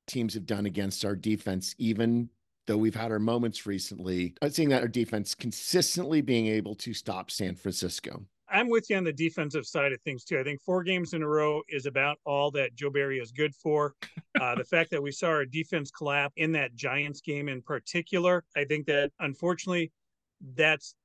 [0.07, 2.29] teams have done against our defense, even
[2.67, 6.93] though we've had our moments recently, uh, seeing that our defense consistently being able to
[6.93, 8.23] stop San Francisco.
[8.53, 10.39] I'm with you on the defensive side of things too.
[10.39, 13.53] I think four games in a row is about all that Joe Barry is good
[13.55, 13.93] for.
[14.41, 18.43] Uh, the fact that we saw our defense collapse in that Giants game in particular,
[18.57, 19.91] I think that unfortunately
[20.55, 20.95] that's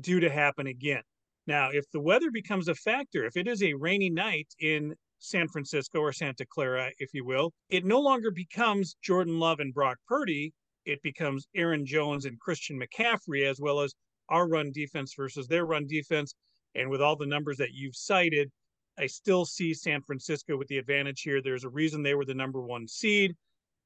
[0.00, 1.02] due to happen again.
[1.46, 5.48] Now, if the weather becomes a factor, if it is a rainy night in San
[5.48, 9.98] Francisco or Santa Clara, if you will, it no longer becomes Jordan Love and Brock
[10.08, 10.52] Purdy.
[10.86, 13.94] It becomes Aaron Jones and Christian McCaffrey, as well as
[14.28, 16.34] our run defense versus their run defense.
[16.74, 18.50] And with all the numbers that you've cited,
[18.98, 21.40] I still see San Francisco with the advantage here.
[21.40, 23.34] There's a reason they were the number one seed.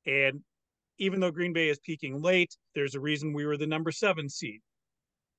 [0.07, 0.40] And
[0.99, 4.29] even though Green Bay is peaking late, there's a reason we were the number seven
[4.29, 4.61] seed.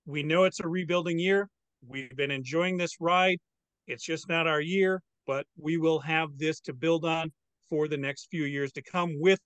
[0.06, 1.50] We know it's a rebuilding year.
[1.88, 3.40] We've been enjoying this ride.
[3.88, 7.32] It's just not our year, but we will have this to build on
[7.70, 9.40] for the next few years to come with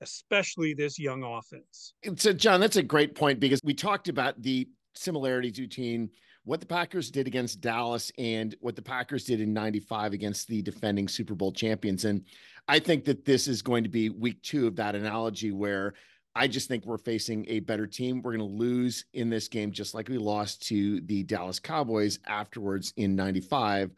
[0.00, 1.94] especially this young offense.
[2.16, 6.10] So, John, that's a great point because we talked about the similarities between
[6.44, 10.62] what the Packers did against Dallas and what the Packers did in 95 against the
[10.62, 12.04] defending Super Bowl champions.
[12.04, 12.24] And
[12.68, 15.94] I think that this is going to be week two of that analogy where
[16.34, 18.22] I just think we're facing a better team.
[18.22, 22.18] We're going to lose in this game, just like we lost to the Dallas Cowboys
[22.26, 23.90] afterwards in 95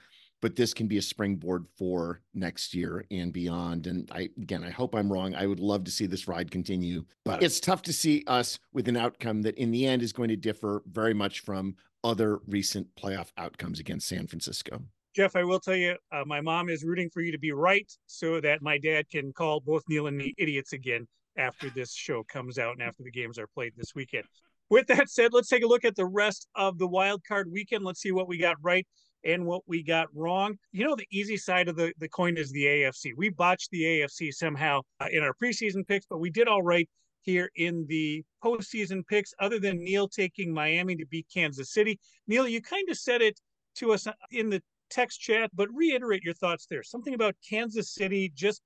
[0.42, 3.87] but this can be a springboard for next year and beyond.
[3.87, 5.35] And I, again, I hope I'm wrong.
[5.35, 8.88] I would love to see this ride continue, but it's tough to see us with
[8.88, 12.87] an outcome that in the end is going to differ very much from other recent
[12.97, 14.83] playoff outcomes against San Francisco.
[15.15, 17.91] Jeff, I will tell you, uh, my mom is rooting for you to be right
[18.07, 22.23] so that my dad can call both Neil and me idiots again after this show
[22.25, 24.25] comes out and after the games are played this weekend.
[24.71, 27.85] With that said, let's take a look at the rest of the wild card weekend.
[27.85, 28.87] Let's see what we got right
[29.23, 30.57] and what we got wrong.
[30.73, 33.12] You know, the easy side of the, the coin is the AFC.
[33.15, 36.88] We botched the AFC somehow uh, in our preseason picks, but we did all right
[37.22, 41.98] here in the postseason picks, other than Neil taking Miami to beat Kansas City.
[42.26, 43.40] Neil, you kind of said it
[43.76, 46.82] to us in the text chat, but reiterate your thoughts there.
[46.82, 48.61] Something about Kansas City just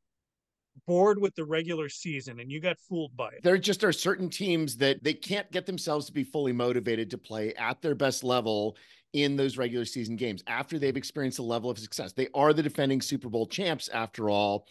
[0.86, 3.42] bored with the regular season and you got fooled by it.
[3.42, 7.18] There just are certain teams that they can't get themselves to be fully motivated to
[7.18, 8.76] play at their best level
[9.12, 12.12] in those regular season games after they've experienced a level of success.
[12.12, 14.66] They are the defending Super Bowl champs after all.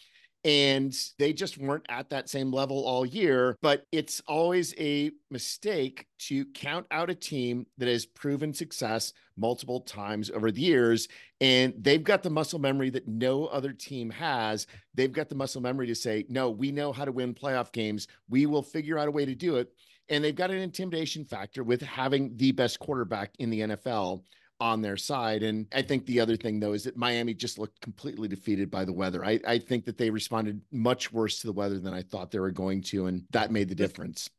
[0.45, 3.57] And they just weren't at that same level all year.
[3.61, 9.81] But it's always a mistake to count out a team that has proven success multiple
[9.81, 11.09] times over the years.
[11.41, 14.67] And they've got the muscle memory that no other team has.
[14.93, 18.07] They've got the muscle memory to say, no, we know how to win playoff games.
[18.29, 19.69] We will figure out a way to do it
[20.09, 24.23] and they've got an intimidation factor with having the best quarterback in the NFL
[24.59, 25.43] on their side.
[25.43, 28.85] And I think the other thing, though, is that Miami just looked completely defeated by
[28.85, 29.25] the weather.
[29.25, 32.39] I, I think that they responded much worse to the weather than I thought they
[32.39, 34.29] were going to, and that made the difference.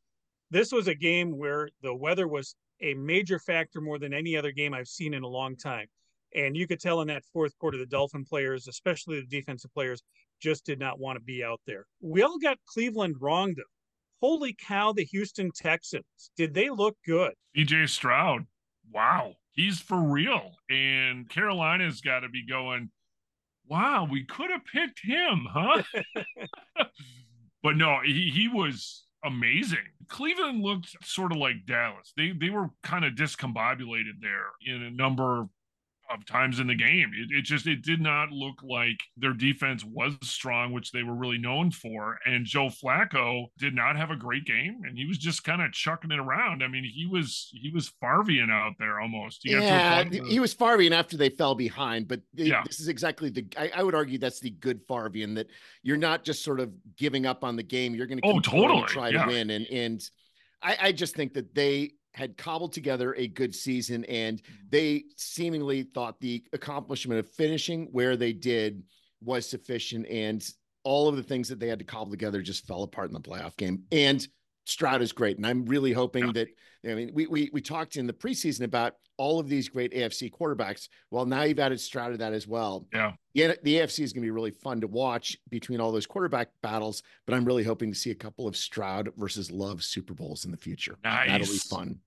[0.50, 4.52] This was a game where the weather was a major factor more than any other
[4.52, 5.86] game I've seen in a long time.
[6.34, 10.02] And you could tell in that fourth quarter, the Dolphin players, especially the defensive players,
[10.40, 11.86] just did not want to be out there.
[12.00, 13.62] We all got Cleveland wrong, though
[14.20, 16.30] holy cow, the Houston Texans.
[16.36, 17.32] Did they look good?
[17.56, 18.46] CJ Stroud.
[18.92, 19.34] Wow.
[19.56, 20.52] He's for real.
[20.70, 22.90] And Carolina's got to be going,
[23.68, 25.82] wow, we could have picked him, huh?
[27.62, 29.78] but no, he, he was amazing.
[30.08, 32.12] Cleveland looked sort of like Dallas.
[32.16, 35.48] They they were kind of discombobulated there in a number of
[36.26, 37.10] times in the game.
[37.14, 41.14] It, it, just it did not look like their defense was strong, which they were
[41.14, 42.18] really known for.
[42.24, 45.72] And Joe Flacco did not have a great game, and he was just kind of
[45.72, 46.62] chucking it around.
[46.62, 49.40] I mean, he was he was Farvian out there almost.
[49.42, 52.08] He yeah, he was Farvian after they fell behind.
[52.08, 52.62] But the, yeah.
[52.66, 55.48] this is exactly the I, I, would argue that's the good Farvian that
[55.82, 57.94] you're not just sort of giving up on the game.
[57.94, 59.24] You're oh, going to oh totally try yeah.
[59.24, 60.10] to win and and.
[60.62, 64.54] I, I just think that they had cobbled together a good season and mm-hmm.
[64.70, 68.82] they seemingly thought the accomplishment of finishing where they did
[69.22, 70.48] was sufficient and
[70.82, 73.20] all of the things that they had to cobble together just fell apart in the
[73.20, 73.82] playoff game.
[73.92, 74.26] And
[74.64, 76.48] Stroud is great and I'm really hoping that
[76.88, 80.30] I mean we, we we talked in the preseason about all of these great AFC
[80.30, 80.88] quarterbacks.
[81.10, 82.86] Well now you've added Stroud to that as well.
[82.94, 83.12] Yeah.
[83.34, 86.48] Yeah the AFC is going to be really fun to watch between all those quarterback
[86.62, 90.46] battles but I'm really hoping to see a couple of Stroud versus Love Super Bowls
[90.46, 90.96] in the future.
[91.04, 91.28] Nice.
[91.28, 92.00] that'll be fun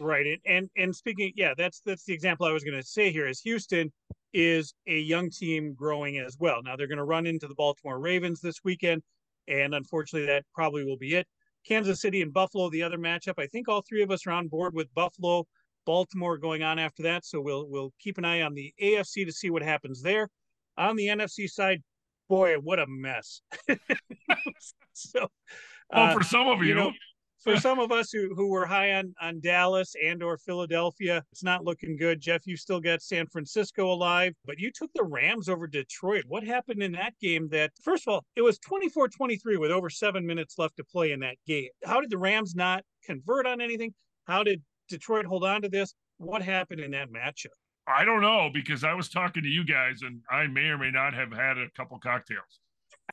[0.00, 0.26] right.
[0.26, 3.26] And, and and speaking, yeah, that's that's the example I was going to say here.
[3.26, 3.92] Is Houston
[4.32, 6.62] is a young team growing as well.
[6.62, 9.02] Now they're going to run into the Baltimore Ravens this weekend,
[9.48, 11.26] and unfortunately, that probably will be it.
[11.66, 13.34] Kansas City and Buffalo, the other matchup.
[13.38, 15.46] I think all three of us are on board with Buffalo,
[15.84, 17.24] Baltimore going on after that.
[17.24, 20.28] So we'll we'll keep an eye on the AFC to see what happens there.
[20.78, 21.82] On the NFC side,
[22.28, 23.42] boy, what a mess.
[24.94, 25.28] so,
[25.92, 26.92] well, for uh, some of you, you know,
[27.42, 31.42] for some of us who, who were high on, on Dallas and or Philadelphia, it's
[31.42, 32.20] not looking good.
[32.20, 36.24] Jeff, you still got San Francisco alive, but you took the Rams over Detroit.
[36.26, 40.26] What happened in that game that, first of all, it was 24-23 with over seven
[40.26, 41.68] minutes left to play in that game.
[41.84, 43.94] How did the Rams not convert on anything?
[44.26, 45.94] How did Detroit hold on to this?
[46.18, 47.46] What happened in that matchup?
[47.86, 50.90] I don't know because I was talking to you guys and I may or may
[50.90, 52.60] not have had a couple cocktails.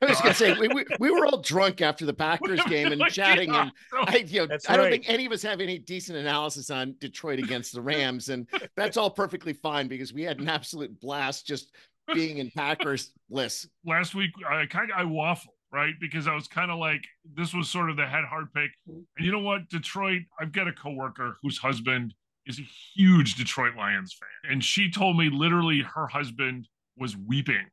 [0.02, 2.92] I was going to say we, we, we, were all drunk after the Packers game
[2.92, 6.18] and chatting, and I you know I don't think any of us have any decent
[6.18, 10.50] analysis on Detroit against the Rams, and that's all perfectly fine because we had an
[10.50, 11.72] absolute blast just
[12.14, 13.68] being in Packers bliss.
[13.86, 15.48] Last week, I kind of I waffled.
[15.72, 15.94] right?
[16.00, 17.04] Because I was kind of like,
[17.36, 18.72] this was sort of the head hard pick.
[18.88, 19.70] And you know what?
[19.70, 22.14] Detroit, I've got a coworker whose husband
[22.46, 24.52] is a huge Detroit Lions fan.
[24.52, 27.66] And she told me literally her husband was weeping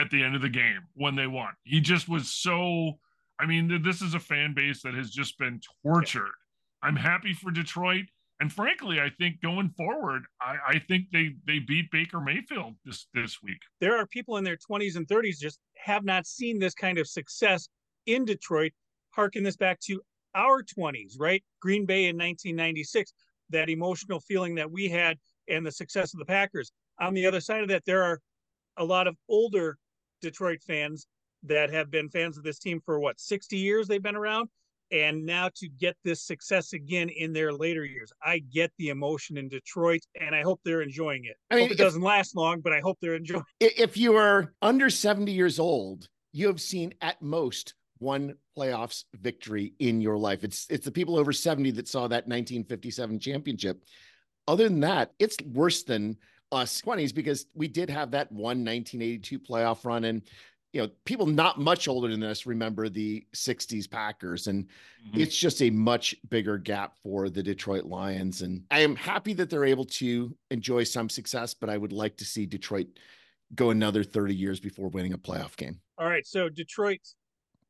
[0.00, 1.52] at the end of the game when they won.
[1.64, 2.98] He just was so,
[3.38, 6.32] I mean, this is a fan base that has just been tortured.
[6.82, 8.06] I'm happy for Detroit.
[8.40, 13.06] And frankly, I think going forward, I, I, think they they beat Baker Mayfield this
[13.12, 13.58] this week.
[13.82, 17.06] There are people in their 20s and 30s just have not seen this kind of
[17.06, 17.68] success
[18.06, 18.72] in Detroit.
[19.10, 20.00] Harken this back to
[20.34, 21.44] our 20s, right?
[21.60, 23.12] Green Bay in 1996,
[23.50, 26.72] that emotional feeling that we had and the success of the Packers.
[26.98, 28.20] On the other side of that, there are
[28.78, 29.76] a lot of older
[30.20, 31.06] Detroit fans
[31.44, 34.48] that have been fans of this team for what 60 years they've been around
[34.92, 38.12] and now to get this success again in their later years.
[38.24, 41.36] I get the emotion in Detroit, and I hope they're enjoying it.
[41.50, 43.44] I mean, hope it if, doesn't last long, but I hope they're enjoying.
[43.60, 43.78] It.
[43.78, 49.74] If you are under seventy years old, you have seen at most one playoffs victory
[49.78, 50.42] in your life.
[50.44, 53.84] It's it's the people over seventy that saw that 1957 championship.
[54.48, 56.16] Other than that, it's worse than
[56.52, 60.22] us 20s because we did have that one 1982 playoff run and
[60.72, 65.20] you know, people not much older than us remember the 60s Packers, and mm-hmm.
[65.20, 68.42] it's just a much bigger gap for the Detroit Lions.
[68.42, 72.16] And I am happy that they're able to enjoy some success, but I would like
[72.18, 72.86] to see Detroit
[73.54, 75.80] go another 30 years before winning a playoff game.
[75.98, 76.24] All right.
[76.24, 77.00] So, Detroit,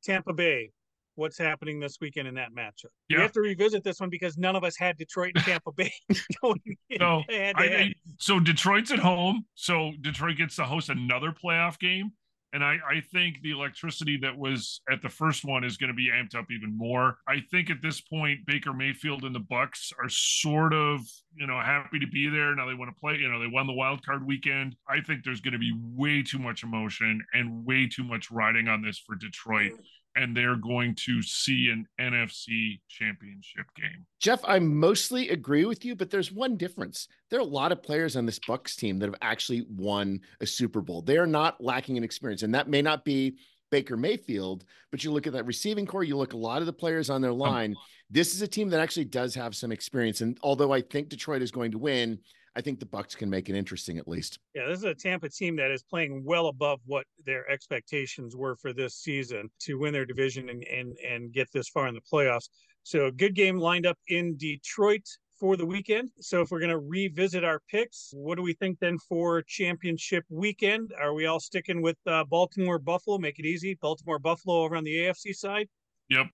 [0.02, 0.72] Tampa Bay,
[1.20, 2.86] what's happening this weekend in that matchup?
[3.08, 3.18] Yeah.
[3.18, 5.92] We have to revisit this one because none of us had Detroit and Tampa Bay
[6.42, 6.60] going
[6.98, 9.44] so, I, so Detroit's at home.
[9.54, 12.12] So Detroit gets to host another playoff game.
[12.52, 15.94] And I, I think the electricity that was at the first one is going to
[15.94, 17.18] be amped up even more.
[17.28, 21.00] I think at this point, Baker Mayfield and the Bucs are sort of,
[21.36, 22.56] you know, happy to be there.
[22.56, 24.74] Now they want to play, you know, they won the wild card weekend.
[24.88, 28.66] I think there's going to be way too much emotion and way too much riding
[28.66, 29.74] on this for Detroit
[30.20, 34.04] and they're going to see an NFC championship game.
[34.20, 37.08] Jeff, I mostly agree with you, but there's one difference.
[37.30, 40.46] There are a lot of players on this Bucs team that have actually won a
[40.46, 41.00] Super Bowl.
[41.00, 43.38] They are not lacking in experience, and that may not be
[43.70, 46.72] Baker Mayfield, but you look at that receiving corps, you look a lot of the
[46.72, 47.76] players on their um, line.
[48.10, 50.20] This is a team that actually does have some experience.
[50.20, 52.18] And although I think Detroit is going to win,
[52.56, 54.38] I think the Bucs can make it interesting at least.
[54.54, 58.56] Yeah, this is a Tampa team that is playing well above what their expectations were
[58.56, 62.00] for this season to win their division and and and get this far in the
[62.00, 62.48] playoffs.
[62.82, 65.06] So a good game lined up in Detroit
[65.38, 66.10] for the weekend.
[66.20, 70.24] So if we're going to revisit our picks, what do we think then for championship
[70.28, 70.92] weekend?
[71.00, 73.16] Are we all sticking with uh, Baltimore Buffalo?
[73.18, 73.78] Make it easy.
[73.80, 75.68] Baltimore Buffalo over on the AFC side.
[76.10, 76.26] Yep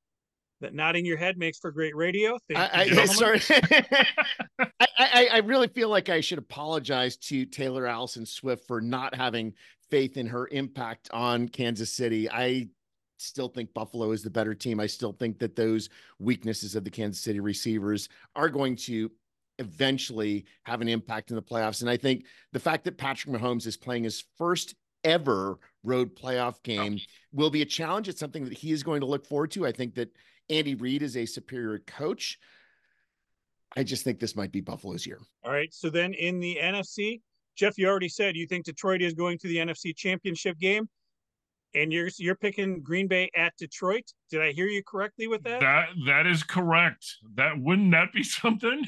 [0.61, 2.39] that nodding your head makes for great radio.
[2.55, 3.41] I, I sorry.
[4.59, 9.15] I, I, I really feel like I should apologize to Taylor Alison Swift for not
[9.15, 9.55] having
[9.91, 12.31] faith in her impact on Kansas City.
[12.31, 12.69] I
[13.19, 14.81] still think Buffalo is the better team.
[14.81, 15.89] I still think that those
[16.19, 19.11] weaknesses of the Kansas City receivers are going to
[19.59, 21.81] eventually have an impact in the playoffs.
[21.81, 26.57] And I think the fact that Patrick Mahomes is playing his first ever road playoff
[26.57, 26.61] oh.
[26.63, 26.99] game
[27.33, 28.09] will be a challenge.
[28.09, 29.67] It's something that he is going to look forward to.
[29.67, 30.11] I think that
[30.51, 32.39] Andy Reid is a superior coach.
[33.77, 35.21] I just think this might be Buffalo's year.
[35.45, 35.73] All right.
[35.73, 37.21] So then in the NFC,
[37.57, 40.89] Jeff, you already said you think Detroit is going to the NFC Championship game,
[41.75, 44.05] and you're you're picking Green Bay at Detroit.
[44.31, 45.61] Did I hear you correctly with that?
[45.61, 47.05] That that is correct.
[47.35, 48.85] That wouldn't that be something?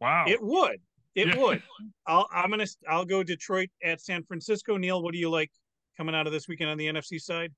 [0.00, 0.24] wow.
[0.26, 0.80] It would.
[1.14, 1.36] It yeah.
[1.36, 1.62] would.
[2.06, 4.76] I'll I'm gonna I'll go Detroit at San Francisco.
[4.76, 5.50] Neil, what do you like
[5.96, 7.52] coming out of this weekend on the NFC side?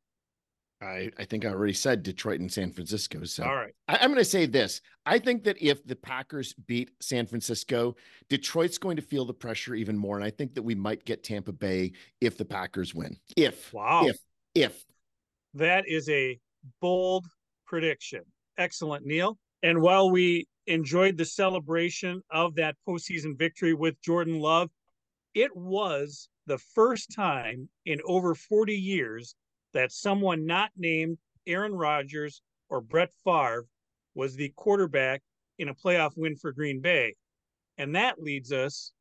[0.85, 3.25] I, I think I already said Detroit and San Francisco.
[3.25, 3.75] So all right.
[3.89, 4.81] I, I'm going to say this.
[5.07, 7.97] I think that if the Packers beat San Francisco,
[8.29, 10.17] Detroit's going to feel the pressure even more.
[10.17, 13.17] And I think that we might get Tampa Bay if the Packers win.
[13.37, 14.07] If wow.
[14.07, 14.19] If
[14.55, 14.85] if
[15.55, 16.39] that is a
[16.81, 17.27] bold
[17.67, 18.23] prediction.
[18.59, 19.39] Excellent, Neil.
[19.63, 24.71] And while we enjoyed the celebration of that postseason victory with Jordan Love,
[25.35, 29.35] it was the first time in over 40 years
[29.75, 33.67] that someone not named Aaron Rodgers or Brett Favre
[34.15, 35.23] was the quarterback
[35.59, 37.15] in a playoff win for Green Bay.
[37.77, 38.93] And that leads us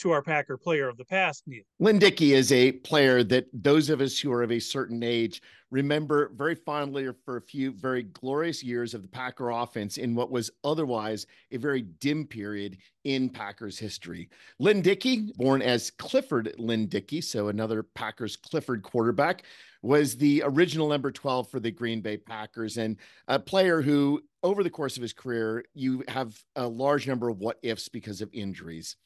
[0.00, 1.62] to our Packer player of the past, Neil.
[1.78, 5.42] Lynn Dickey is a player that those of us who are of a certain age
[5.70, 10.30] remember very fondly for a few very glorious years of the Packer offense in what
[10.30, 14.30] was otherwise a very dim period in Packers history.
[14.58, 19.42] Lynn Dickey, born as Clifford Lynn Dickey, so another Packers Clifford quarterback,
[19.82, 22.96] was the original number 12 for the Green Bay Packers and
[23.28, 27.38] a player who over the course of his career you have a large number of
[27.38, 28.96] what ifs because of injuries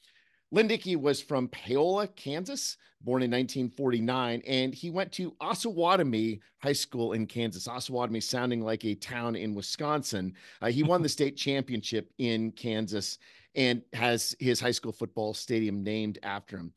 [0.50, 6.72] Lynn Dickey was from Paola, Kansas, born in 1949, and he went to Osawatomie High
[6.72, 7.66] School in Kansas.
[7.66, 10.32] Osawatomie sounding like a town in Wisconsin.
[10.62, 13.18] Uh, he won the state championship in Kansas
[13.54, 16.72] and has his high school football stadium named after him.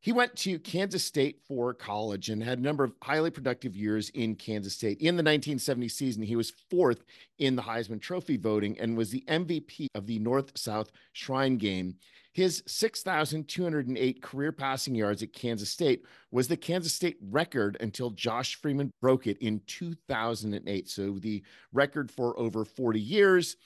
[0.00, 4.10] He went to Kansas State for college and had a number of highly productive years
[4.10, 4.98] in Kansas State.
[5.00, 7.04] In the 1970 season, he was fourth
[7.38, 11.96] in the Heisman Trophy voting and was the MVP of the North South Shrine Game.
[12.38, 18.54] His 6,208 career passing yards at Kansas State was the Kansas State record until Josh
[18.54, 20.88] Freeman broke it in 2008.
[20.88, 23.56] So the record for over 40 years.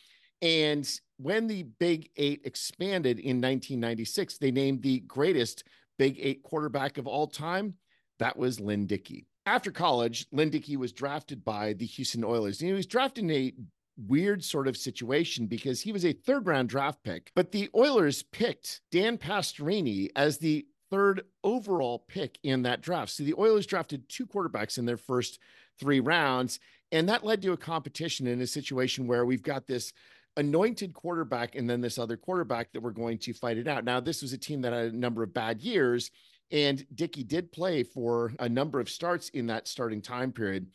[0.41, 5.65] And when the Big Eight expanded in 1996, they named the greatest
[5.99, 7.75] Big Eight quarterback of all time.
[8.21, 9.27] That was Lynn Dickey.
[9.45, 12.63] After college, Lynn Dickey was drafted by the Houston Oilers.
[12.63, 13.53] And he was drafted in a
[13.97, 18.23] weird sort of situation because he was a third round draft pick, but the Oilers
[18.23, 23.13] picked Dan Pastorini as the third overall pick in that draft.
[23.13, 25.39] So the Oilers drafted two quarterbacks in their first
[25.81, 26.61] three rounds.
[26.93, 29.93] And that led to a competition in a situation where we've got this
[30.37, 33.85] anointed quarterback and then this other quarterback that we're going to fight it out.
[33.85, 36.11] Now, this was a team that had a number of bad years,
[36.51, 40.67] and Dickey did play for a number of starts in that starting time period.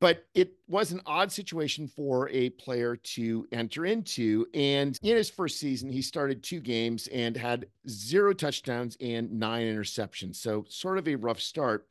[0.00, 4.46] But it was an odd situation for a player to enter into.
[4.54, 9.66] And in his first season, he started two games and had zero touchdowns and nine
[9.66, 10.36] interceptions.
[10.36, 11.86] So, sort of a rough start.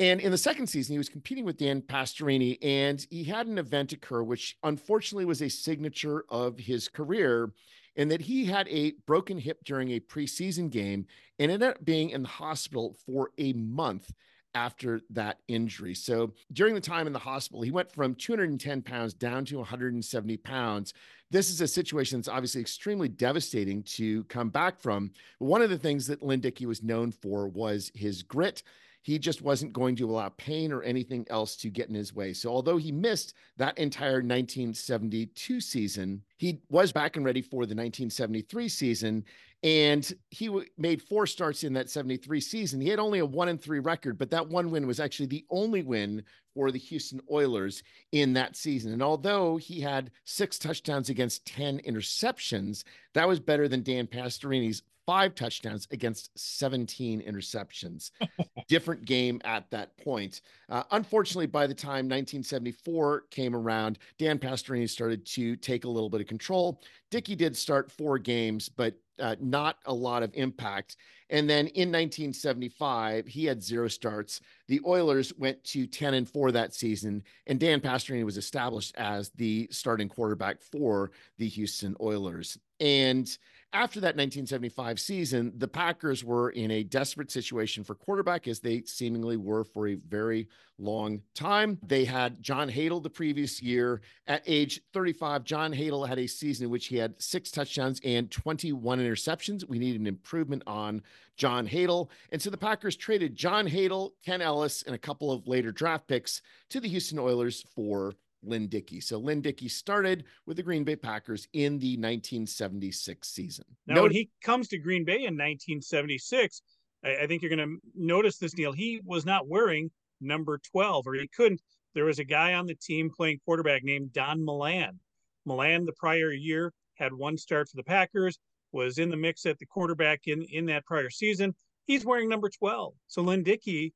[0.00, 3.58] And in the second season, he was competing with Dan Pastorini, and he had an
[3.58, 7.50] event occur, which unfortunately was a signature of his career,
[7.96, 11.04] in that he had a broken hip during a preseason game
[11.40, 14.12] and ended up being in the hospital for a month
[14.54, 15.94] after that injury.
[15.94, 20.36] So during the time in the hospital, he went from 210 pounds down to 170
[20.38, 20.94] pounds.
[21.30, 25.12] This is a situation that's obviously extremely devastating to come back from.
[25.38, 28.62] One of the things that Lynn Dickey was known for was his grit
[29.02, 32.34] he just wasn't going to allow pain or anything else to get in his way.
[32.34, 37.74] So, although he missed that entire 1972 season, he was back and ready for the
[37.74, 39.24] 1973 season.
[39.62, 42.80] And he w- made four starts in that 73 season.
[42.80, 45.44] He had only a one and three record, but that one win was actually the
[45.50, 46.22] only win
[46.54, 47.82] for the Houston Oilers
[48.12, 48.92] in that season.
[48.92, 52.84] And although he had six touchdowns against 10 interceptions,
[53.14, 58.10] that was better than Dan Pastorini's five touchdowns against 17 interceptions.
[58.68, 60.42] Different game at that point.
[60.68, 66.10] Uh, unfortunately, by the time 1974 came around, Dan Pastorini started to take a little
[66.10, 66.82] bit of control.
[67.10, 70.98] Dickey did start four games, but uh, not a lot of impact.
[71.30, 74.42] And then in 1975, he had zero starts.
[74.66, 79.30] The Oilers went to 10 and 4 that season, and Dan Pastorini was established as
[79.30, 82.58] the starting quarterback for the Houston Oilers.
[82.78, 83.38] And
[83.72, 88.82] after that 1975 season, the Packers were in a desperate situation for quarterback, as they
[88.86, 90.48] seemingly were for a very
[90.78, 91.78] long time.
[91.86, 94.00] They had John Hadl the previous year.
[94.26, 98.30] At age 35, John Hadl had a season in which he had six touchdowns and
[98.30, 99.68] 21 interceptions.
[99.68, 101.02] We need an improvement on
[101.36, 102.08] John Hadl.
[102.32, 106.06] And so the Packers traded John Hadl, Ken Ellis, and a couple of later draft
[106.08, 106.40] picks
[106.70, 109.00] to the Houston Oilers for Lynn Dickey.
[109.00, 113.64] So Lynn Dickey started with the Green Bay Packers in the 1976 season.
[113.86, 116.62] Now, when he comes to Green Bay in 1976,
[117.04, 118.72] I, I think you're going to notice this, Neil.
[118.72, 121.60] He was not wearing number 12, or he couldn't.
[121.94, 124.98] There was a guy on the team playing quarterback named Don Milan.
[125.44, 128.38] Milan, the prior year, had one start for the Packers,
[128.72, 131.54] was in the mix at the quarterback in, in that prior season.
[131.86, 132.92] He's wearing number 12.
[133.06, 133.94] So Lynn Dickey,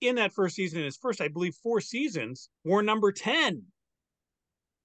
[0.00, 3.62] in that first season, in his first, I believe, four seasons, wore number 10.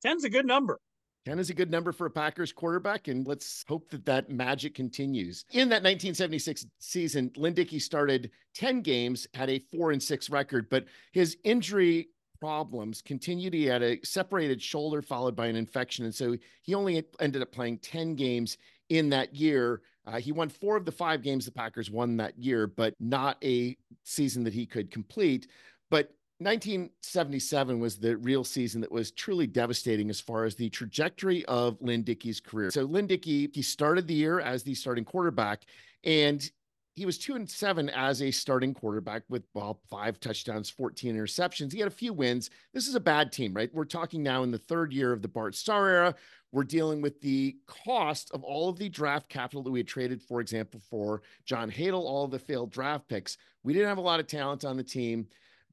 [0.06, 0.80] 10's a good number.
[1.26, 4.74] 10 is a good number for a Packers quarterback, and let's hope that that magic
[4.74, 5.44] continues.
[5.52, 10.70] In that 1976 season, Lynn Dickey started 10 games, had a four and six record,
[10.70, 13.54] but his injury problems continued.
[13.54, 17.52] He had a separated shoulder followed by an infection, and so he only ended up
[17.52, 19.82] playing 10 games in that year.
[20.08, 23.38] Uh, he won four of the five games the Packers won that year, but not
[23.44, 25.48] a season that he could complete.
[25.92, 31.44] But 1977 was the real season that was truly devastating as far as the trajectory
[31.46, 32.72] of Lynn Dickey's career.
[32.72, 35.64] So Lynn Dickey, he started the year as the starting quarterback,
[36.06, 36.50] and
[36.96, 41.74] he was two and seven as a starting quarterback with well, five touchdowns, 14 interceptions.
[41.74, 42.50] He had a few wins.
[42.74, 43.74] This is a bad team, right?
[43.74, 46.16] We're talking now in the third year of the Bart Starr era.
[46.54, 50.22] We're dealing with the cost of all of the draft capital that we had traded,
[50.22, 53.38] for example, for John Hadl, all of the failed draft picks.
[53.64, 55.28] We didn't have a lot of talent on the team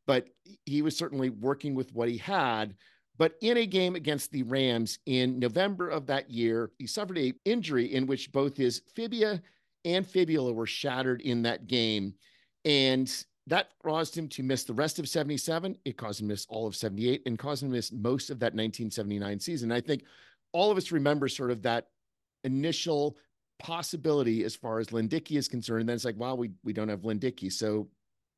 [0.07, 0.29] but
[0.65, 2.75] he was certainly working with what he had.
[3.19, 7.33] But in a game against the Rams in November of that year, he suffered a
[7.45, 9.43] injury in which both his tibia
[9.85, 12.15] and fibula were shattered in that game.
[12.65, 13.11] And
[13.47, 15.79] that caused him to miss the rest of 77.
[15.85, 18.39] It caused him to miss all of 78 and caused him to miss most of
[18.41, 19.73] that 1979 season.
[19.73, 20.05] I think
[20.53, 21.89] all of us remember sort of that
[22.45, 23.17] initial
[23.59, 25.81] possibility as far as Lynn Dickey is concerned.
[25.81, 27.49] And then it's like, wow, we, we don't have Lynn Dickey.
[27.49, 27.89] So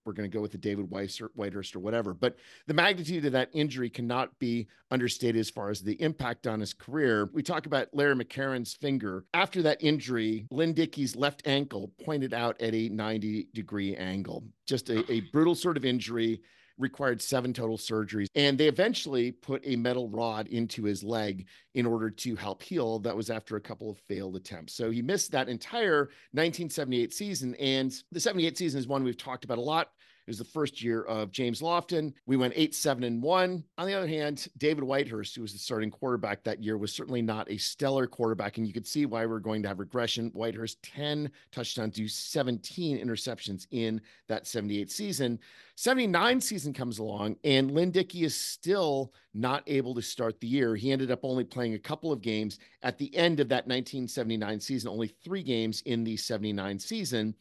[0.09, 2.15] we're going to go with the David Weiss or Whitehurst or whatever.
[2.15, 2.37] But
[2.67, 6.73] the magnitude of that injury cannot be understated as far as the impact on his
[6.73, 7.29] career.
[7.35, 9.27] We talk about Larry McCarren's finger.
[9.35, 14.45] After that injury, Lynn Dickey's left ankle pointed out at a 90 degree angle.
[14.67, 16.41] Just a, a brutal sort of injury
[16.79, 18.29] required seven total surgeries.
[18.35, 22.99] And they eventually put a metal rod into his leg in order to help heal.
[23.01, 24.75] That was after a couple of failed attempts.
[24.75, 27.55] So he missed that entire 1978 season.
[27.57, 29.89] And the 78 season is one we've talked about a lot
[30.29, 32.13] was the first year of James Lofton.
[32.27, 33.65] We went eight, seven, and one.
[33.79, 37.23] On the other hand, David Whitehurst, who was the starting quarterback that year, was certainly
[37.23, 38.59] not a stellar quarterback.
[38.59, 40.31] And you could see why we're going to have regression.
[40.33, 45.39] Whitehurst, 10 touchdowns to 17 interceptions in that 78 season.
[45.77, 50.75] 79 season comes along, and Lynn Dickey is still not able to start the year.
[50.75, 54.61] He ended up only playing a couple of games at the end of that 1979
[54.61, 57.35] season, only three games in the 79 season,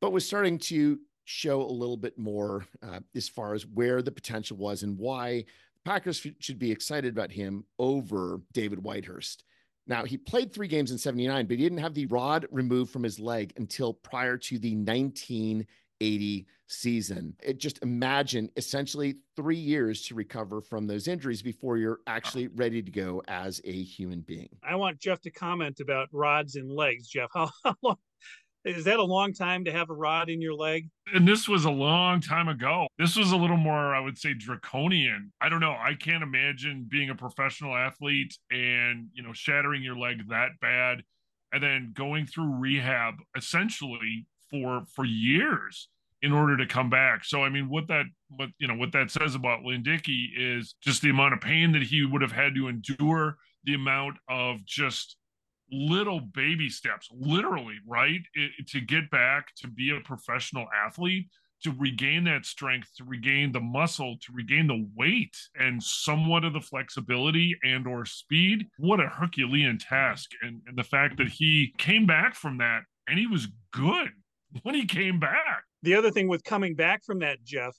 [0.00, 4.12] but was starting to show a little bit more uh, as far as where the
[4.12, 5.44] potential was and why
[5.84, 9.42] Packers should be excited about him over David Whitehurst.
[9.88, 13.02] Now, he played three games in 79, but he didn't have the rod removed from
[13.02, 17.36] his leg until prior to the 1980 season.
[17.42, 22.82] It just imagine essentially three years to recover from those injuries before you're actually ready
[22.82, 24.48] to go as a human being.
[24.68, 27.08] I want Jeff to comment about rods and legs.
[27.08, 27.96] Jeff, how, how long
[28.66, 30.88] is that a long time to have a rod in your leg?
[31.14, 32.86] And this was a long time ago.
[32.98, 35.32] This was a little more, I would say, draconian.
[35.40, 35.76] I don't know.
[35.78, 41.02] I can't imagine being a professional athlete and, you know, shattering your leg that bad
[41.52, 45.88] and then going through rehab essentially for for years
[46.22, 47.24] in order to come back.
[47.24, 50.74] So I mean what that what you know what that says about Lynn Dickey is
[50.82, 54.64] just the amount of pain that he would have had to endure, the amount of
[54.64, 55.16] just
[55.70, 58.20] little baby steps, literally, right?
[58.34, 61.28] It, to get back to be a professional athlete,
[61.62, 66.52] to regain that strength, to regain the muscle, to regain the weight and somewhat of
[66.52, 68.66] the flexibility and or speed.
[68.78, 70.30] What a Herculean task.
[70.42, 74.10] And, and the fact that he came back from that and he was good
[74.62, 75.64] when he came back.
[75.82, 77.76] The other thing with coming back from that, Jeff,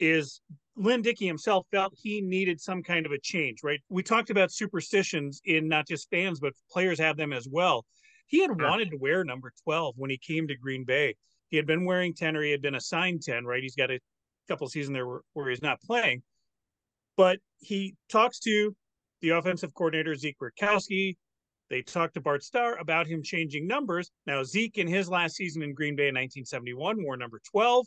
[0.00, 0.40] is
[0.78, 3.80] Lynn Dickey himself felt he needed some kind of a change, right?
[3.88, 7.84] We talked about superstitions in not just fans, but players have them as well.
[8.28, 8.68] He had sure.
[8.68, 11.16] wanted to wear number 12 when he came to Green Bay.
[11.48, 13.62] He had been wearing 10 or he had been assigned 10, right?
[13.62, 13.98] He's got a
[14.48, 16.22] couple seasons there where, where he's not playing.
[17.16, 18.76] But he talks to
[19.20, 21.16] the offensive coordinator, Zeke Bratkowski.
[21.70, 24.10] They talked to Bart Starr about him changing numbers.
[24.26, 27.86] Now, Zeke in his last season in Green Bay in 1971 wore number 12.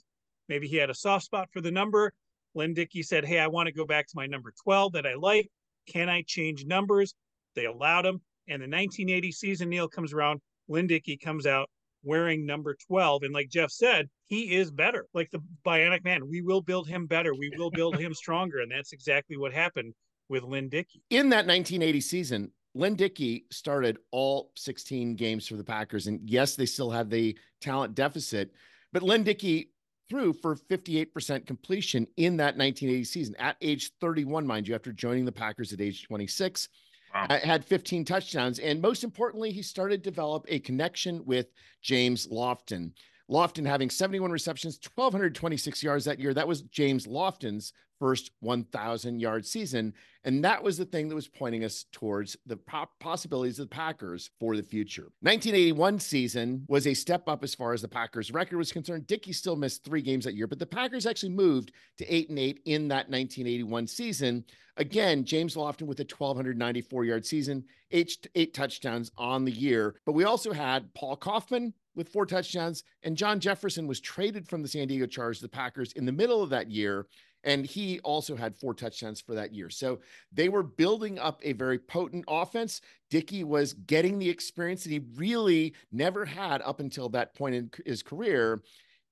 [0.50, 2.14] Maybe he had a soft spot for the number.
[2.56, 5.16] Lynn Dickey said, Hey, I want to go back to my number 12 that I
[5.16, 5.50] like.
[5.88, 7.14] Can I change numbers?
[7.56, 8.22] They allowed him.
[8.48, 10.42] And the 1980 season, Neil comes around.
[10.68, 11.70] Lynn Dickey comes out
[12.04, 13.24] wearing number 12.
[13.24, 15.08] And like Jeff said, he is better.
[15.14, 17.34] Like the bionic man, we will build him better.
[17.34, 18.60] We will build him stronger.
[18.60, 19.94] And that's exactly what happened
[20.30, 21.02] with Lynn Dickey.
[21.10, 26.08] In that 1980 season, Lynn Dickey started all 16 games for the Packers.
[26.08, 28.52] And yes, they still had the talent deficit,
[28.94, 29.72] but Lynn Dickey
[30.12, 35.24] threw for 58% completion in that 1980 season at age 31, mind you, after joining
[35.24, 36.68] the Packers at age 26.
[37.14, 37.28] Wow.
[37.30, 38.60] Uh, had 15 touchdowns.
[38.60, 41.48] And most importantly, he started to develop a connection with
[41.82, 42.92] James Lofton.
[43.32, 46.34] Lofton having 71 receptions, 1,226 yards that year.
[46.34, 49.94] That was James Lofton's first 1,000 yard season.
[50.24, 52.58] And that was the thing that was pointing us towards the
[53.00, 55.12] possibilities of the Packers for the future.
[55.22, 59.06] 1981 season was a step up as far as the Packers record was concerned.
[59.06, 62.40] Dickey still missed three games that year, but the Packers actually moved to eight and
[62.40, 64.44] eight in that 1981 season.
[64.78, 69.96] Again, James Lofton with a 1,294 yard season, eight, eight touchdowns on the year.
[70.08, 72.84] But we also had Paul Coffman, with four touchdowns.
[73.04, 76.12] And John Jefferson was traded from the San Diego Chargers to the Packers in the
[76.12, 77.08] middle of that year.
[77.44, 79.70] And he also had four touchdowns for that year.
[79.70, 80.00] So
[80.32, 82.82] they were building up a very potent offense.
[83.10, 87.72] Dickey was getting the experience that he really never had up until that point in
[87.86, 88.62] his career.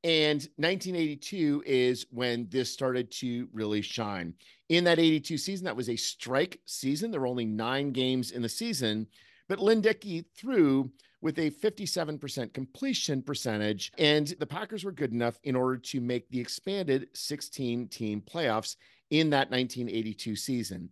[0.04, 4.34] And 1982 is when this started to really shine.
[4.70, 7.12] In that 82 season, that was a strike season.
[7.12, 9.08] There were only nine games in the season,
[9.50, 10.90] but Lynn Dickey threw
[11.22, 13.92] with a 57% completion percentage.
[13.98, 18.76] And the Packers were good enough in order to make the expanded 16 team playoffs
[19.10, 20.90] in that 1982 season.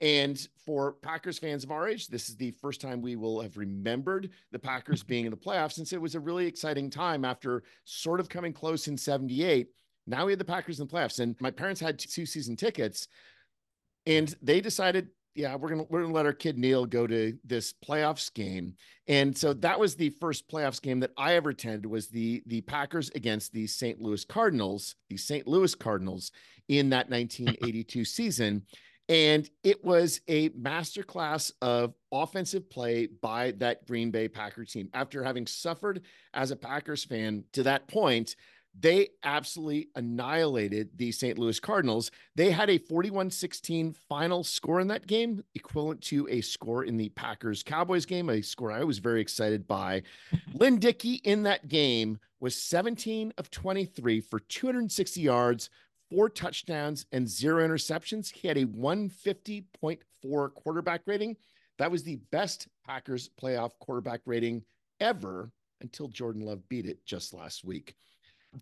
[0.00, 3.56] And for Packers fans of our age, this is the first time we will have
[3.56, 7.64] remembered the Packers being in the playoffs since it was a really exciting time after
[7.84, 9.68] sort of coming close in 78.
[10.06, 11.18] Now we had the Packers in the playoffs.
[11.18, 13.08] And my parents had two season tickets
[14.06, 15.08] and they decided
[15.38, 18.74] yeah, we're gonna we're gonna let our kid Neil go to this playoffs game,
[19.06, 21.86] and so that was the first playoffs game that I ever attended.
[21.86, 24.02] Was the the Packers against the St.
[24.02, 25.46] Louis Cardinals, the St.
[25.46, 26.32] Louis Cardinals
[26.66, 28.64] in that 1982 season,
[29.08, 34.88] and it was a masterclass of offensive play by that Green Bay Packer team.
[34.92, 36.02] After having suffered
[36.34, 38.34] as a Packers fan to that point,
[38.78, 41.38] they absolutely annihilated the St.
[41.38, 42.10] Louis Cardinals.
[42.36, 46.96] They had a 41 16 final score in that game, equivalent to a score in
[46.96, 50.02] the Packers Cowboys game, a score I was very excited by.
[50.54, 55.70] Lynn Dickey in that game was 17 of 23 for 260 yards,
[56.10, 58.30] four touchdowns, and zero interceptions.
[58.32, 61.36] He had a 150.4 quarterback rating.
[61.78, 64.62] That was the best Packers playoff quarterback rating
[65.00, 65.50] ever
[65.80, 67.94] until Jordan Love beat it just last week.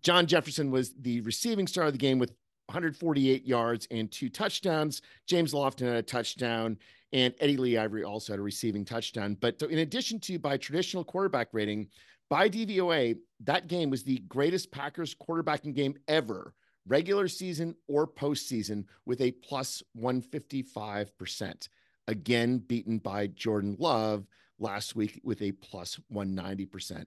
[0.01, 2.31] John Jefferson was the receiving star of the game with
[2.67, 5.01] 148 yards and two touchdowns.
[5.25, 6.77] James Lofton had a touchdown,
[7.13, 9.37] and Eddie Lee Ivery also had a receiving touchdown.
[9.39, 11.87] But in addition to by traditional quarterback rating,
[12.29, 16.53] by DVOA, that game was the greatest Packers quarterbacking game ever,
[16.85, 21.69] regular season or postseason, with a plus 155%.
[22.09, 24.25] Again, beaten by Jordan Love
[24.59, 27.05] last week with a plus 190%.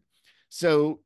[0.49, 1.01] So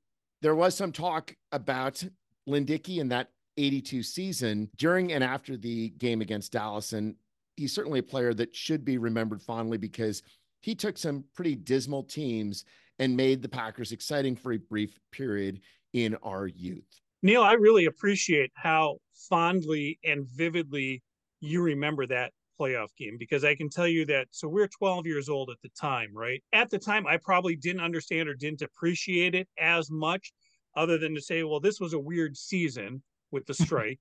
[0.44, 2.04] there was some talk about
[2.46, 6.92] Lynn Dickey in that 82 season during and after the game against Dallas.
[6.92, 7.14] And
[7.56, 10.22] he's certainly a player that should be remembered fondly because
[10.60, 12.66] he took some pretty dismal teams
[12.98, 15.62] and made the Packers exciting for a brief period
[15.94, 17.00] in our youth.
[17.22, 21.02] Neil, I really appreciate how fondly and vividly
[21.40, 24.28] you remember that playoff game because I can tell you that.
[24.30, 26.42] So we're 12 years old at the time, right?
[26.52, 30.32] At the time, I probably didn't understand or didn't appreciate it as much,
[30.76, 34.00] other than to say, well, this was a weird season with the strike,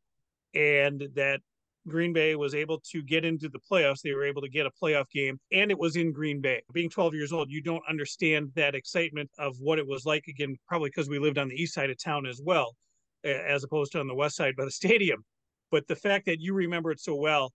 [0.53, 1.41] and that
[1.87, 4.01] Green Bay was able to get into the playoffs.
[4.01, 6.61] They were able to get a playoff game, and it was in Green Bay.
[6.71, 10.27] Being 12 years old, you don't understand that excitement of what it was like.
[10.27, 12.75] Again, probably because we lived on the east side of town as well,
[13.23, 15.23] as opposed to on the west side by the stadium.
[15.71, 17.51] But the fact that you remember it so well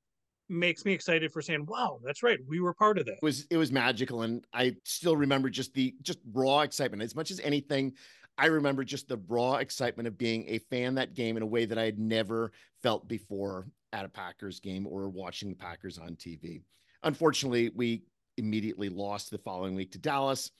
[0.49, 3.47] makes me excited for saying, "Wow, that's right, we were part of that." It was
[3.51, 7.03] it was magical, and I still remember just the just raw excitement.
[7.03, 7.95] As much as anything,
[8.39, 11.65] I remember just the raw excitement of being a fan that game in a way
[11.65, 16.15] that I had never felt before at a Packers game or watching the Packers on
[16.15, 16.63] TV.
[17.03, 18.05] Unfortunately, we
[18.37, 20.51] immediately lost the following week to Dallas.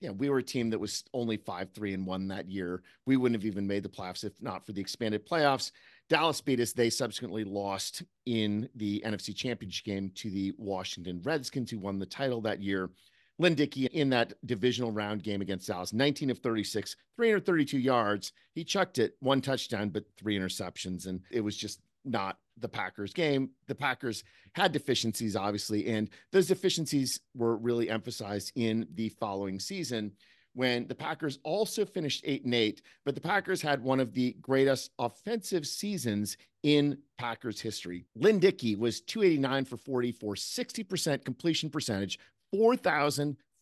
[0.00, 2.82] Yeah, we were a team that was only five, three, and one that year.
[3.06, 5.70] We wouldn't have even made the playoffs if not for the expanded playoffs.
[6.08, 6.72] Dallas beat us.
[6.72, 12.06] They subsequently lost in the NFC Championship game to the Washington Redskins, who won the
[12.06, 12.90] title that year.
[13.38, 18.32] Lynn Dickey in that divisional round game against Dallas, 19 of 36, 332 yards.
[18.54, 21.06] He chucked it, one touchdown, but three interceptions.
[21.06, 23.50] And it was just not the Packers game.
[23.66, 24.22] The Packers
[24.54, 30.12] had deficiencies, obviously, and those deficiencies were really emphasized in the following season
[30.54, 34.36] when the Packers also finished eight and eight, but the Packers had one of the
[34.40, 38.04] greatest offensive seasons in Packers history.
[38.14, 42.18] Lynn Dickey was 289 for 40 for 60% completion percentage,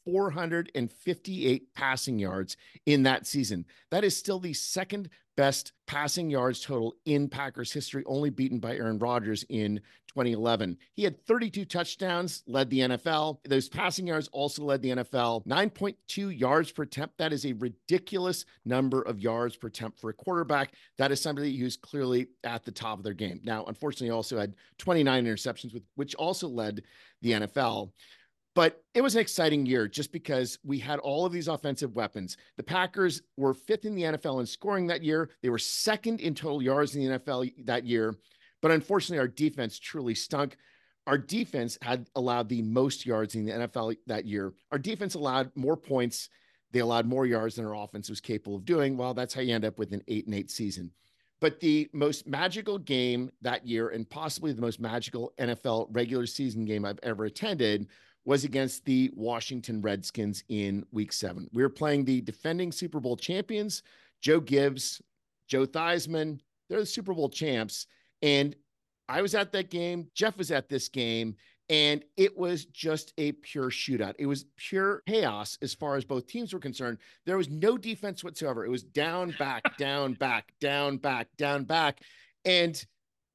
[0.05, 3.64] 4,458 passing yards in that season.
[3.90, 8.74] That is still the second best passing yards total in Packers history, only beaten by
[8.76, 10.76] Aaron Rodgers in 2011.
[10.92, 13.38] He had 32 touchdowns, led the NFL.
[13.44, 15.46] Those passing yards also led the NFL.
[15.46, 17.16] 9.2 yards per attempt.
[17.16, 20.74] That is a ridiculous number of yards per attempt for a quarterback.
[20.98, 23.40] That is somebody who's clearly at the top of their game.
[23.42, 26.82] Now, unfortunately, also had 29 interceptions, with, which also led
[27.22, 27.92] the NFL.
[28.55, 32.36] But it was an exciting year just because we had all of these offensive weapons.
[32.57, 35.30] The Packers were fifth in the NFL in scoring that year.
[35.42, 38.16] They were second in total yards in the NFL that year.
[38.61, 40.57] But unfortunately, our defense truly stunk.
[41.07, 44.53] Our defense had allowed the most yards in the NFL that year.
[44.72, 46.28] Our defense allowed more points.
[46.72, 48.96] They allowed more yards than our offense was capable of doing.
[48.96, 50.90] Well, that's how you end up with an eight and eight season.
[51.40, 56.66] But the most magical game that year, and possibly the most magical NFL regular season
[56.66, 57.88] game I've ever attended,
[58.31, 61.51] was against the Washington Redskins in week seven.
[61.53, 63.83] We were playing the defending Super Bowl champions,
[64.22, 65.03] Joe Gibbs,
[65.49, 66.39] Joe Theismann.
[66.68, 67.89] They're the Super Bowl champs.
[68.22, 68.55] And
[69.09, 70.07] I was at that game.
[70.14, 71.35] Jeff was at this game.
[71.70, 74.14] And it was just a pure shootout.
[74.16, 76.99] It was pure chaos as far as both teams were concerned.
[77.26, 78.64] There was no defense whatsoever.
[78.64, 81.99] It was down, back, down, back, down, back, down, back.
[82.45, 82.81] And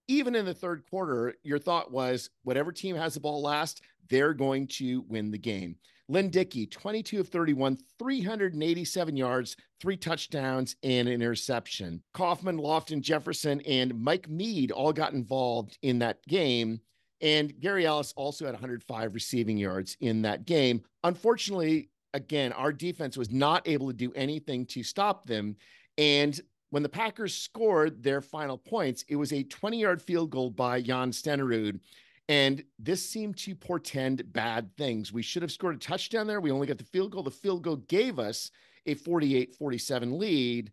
[0.08, 4.34] even in the third quarter, your thought was whatever team has the ball last, they're
[4.34, 5.76] going to win the game.
[6.08, 12.02] Lynn Dickey, 22 of 31, 387 yards, three touchdowns, and an interception.
[12.14, 16.80] Coffman, Lofton, Jefferson, and Mike Meade all got involved in that game.
[17.22, 20.84] And Gerry Ellis also had 105 receiving yards in that game.
[21.04, 25.56] Unfortunately, again, our defense was not able to do anything to stop them.
[25.98, 26.40] And
[26.70, 30.82] when the Packers scored their final points, it was a 20 yard field goal by
[30.82, 31.80] Jan Stenerud.
[32.28, 35.14] And this seemed to portend bad things.
[35.14, 36.42] We should have scored a touchdown there.
[36.42, 37.24] We only got the field goal.
[37.24, 38.50] The field goal gave us
[38.88, 40.72] a 48 47 lead.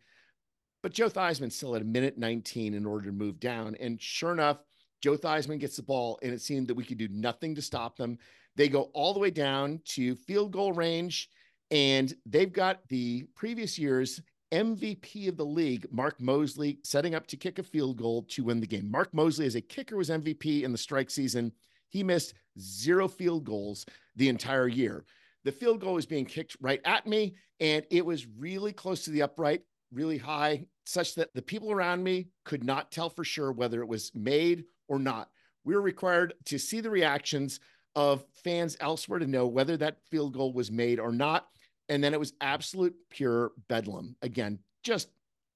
[0.82, 3.76] But Joe Theismann still had a minute 19 in order to move down.
[3.76, 4.58] And sure enough,
[5.02, 7.96] Joe Theismann gets the ball, and it seemed that we could do nothing to stop
[7.96, 8.18] them.
[8.56, 11.28] They go all the way down to field goal range,
[11.70, 14.20] and they've got the previous year's
[14.52, 18.60] MVP of the league, Mark Moseley, setting up to kick a field goal to win
[18.60, 18.90] the game.
[18.90, 21.52] Mark Moseley, as a kicker, was MVP in the strike season.
[21.88, 23.86] He missed zero field goals
[24.16, 25.04] the entire year.
[25.44, 29.10] The field goal was being kicked right at me, and it was really close to
[29.10, 33.52] the upright, really high, such that the people around me could not tell for sure
[33.52, 35.30] whether it was made or not.
[35.64, 37.58] We were required to see the reactions
[37.94, 41.46] of fans elsewhere to know whether that field goal was made or not.
[41.92, 44.16] And then it was absolute pure bedlam.
[44.22, 45.08] Again, just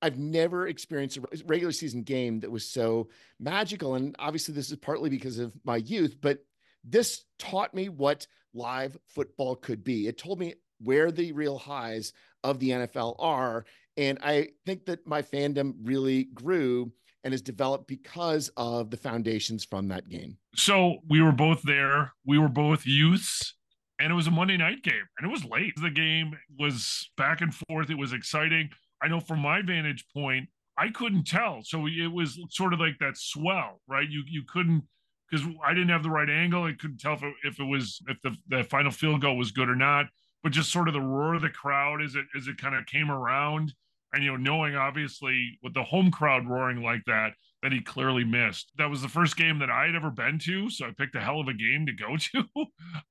[0.02, 3.08] I've never experienced a regular season game that was so
[3.40, 3.94] magical.
[3.94, 6.40] And obviously, this is partly because of my youth, but
[6.84, 10.08] this taught me what live football could be.
[10.08, 12.12] It told me where the real highs
[12.44, 13.64] of the NFL are.
[13.96, 16.92] And I think that my fandom really grew
[17.24, 20.36] and is developed because of the foundations from that game.
[20.54, 22.12] So we were both there.
[22.26, 23.54] We were both youths
[23.98, 25.74] and it was a Monday night game, and it was late.
[25.80, 27.90] The game was back and forth.
[27.90, 28.70] It was exciting.
[29.02, 31.60] I know from my vantage point, I couldn't tell.
[31.62, 34.08] So it was sort of like that swell, right?
[34.08, 34.84] You you couldn't
[35.30, 36.64] because I didn't have the right angle.
[36.64, 39.50] I couldn't tell if it, if it was if the, the final field goal was
[39.50, 40.06] good or not.
[40.42, 42.86] But just sort of the roar of the crowd as it as it kind of
[42.86, 43.72] came around,
[44.12, 47.32] and you know, knowing obviously with the home crowd roaring like that,
[47.66, 48.70] that he clearly missed.
[48.78, 51.20] That was the first game that I had ever been to, so I picked a
[51.20, 52.44] hell of a game to go to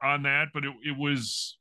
[0.01, 0.47] on that.
[0.53, 1.57] But it, it was,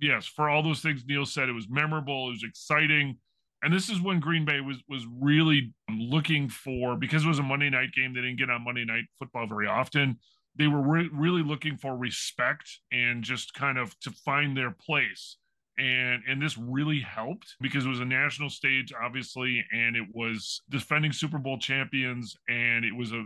[0.00, 3.18] yes, for all those things Neil said, it was memorable, it was exciting,
[3.62, 7.42] and this is when Green Bay was was really looking for because it was a
[7.42, 8.14] Monday night game.
[8.14, 10.18] They didn't get on Monday night football very often.
[10.56, 15.38] They were re- really looking for respect and just kind of to find their place
[15.78, 20.62] and and this really helped because it was a national stage obviously and it was
[20.70, 23.24] defending super bowl champions and it was a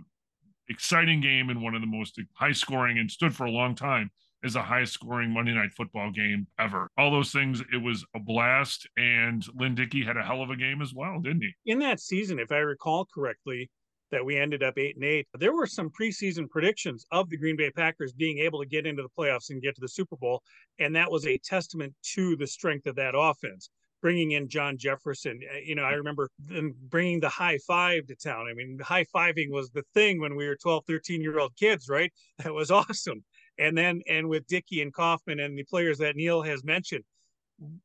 [0.69, 4.11] exciting game and one of the most high scoring and stood for a long time
[4.45, 6.89] as the highest scoring Monday night football game ever.
[6.97, 8.89] All those things, it was a blast.
[8.97, 11.53] And Lynn Dickey had a hell of a game as well, didn't he?
[11.67, 13.71] In that season, if I recall correctly,
[14.11, 15.27] that we ended up eight and eight.
[15.35, 19.03] There were some preseason predictions of the Green Bay Packers being able to get into
[19.03, 20.43] the playoffs and get to the Super Bowl,
[20.79, 23.71] and that was a testament to the strength of that offense.
[24.01, 28.15] Bringing in John Jefferson, eh, you know, I remember them bringing the high five to
[28.15, 28.47] town.
[28.49, 31.89] I mean, high fiving was the thing when we were 12, 13 year old kids,
[31.89, 32.13] right?
[32.45, 33.25] That was awesome.
[33.59, 37.03] And then, and with Dickey and Coffman and the players that Neil has mentioned,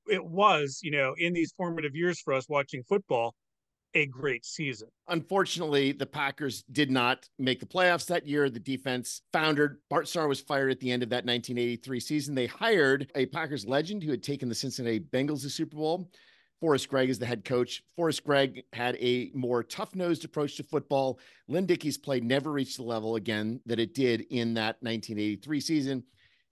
[0.08, 3.34] it was, you know, in these formative years for us watching football,
[3.96, 4.88] a great season.
[5.08, 8.50] Unfortunately, the Packers did not make the playoffs that year.
[8.50, 9.80] The defense foundered.
[9.90, 12.36] Bart Starr was fired at the end of that 1983 season.
[12.36, 16.10] They hired a Packers legend who had taken the Cincinnati Bengals to Super Bowl.
[16.60, 17.84] Forrest Gregg is the head coach.
[17.98, 21.20] Forrest Gregg had a more tough nosed approach to football.
[21.50, 26.04] Lynn Dickey's play never reached the level again that it did in that 1983 season.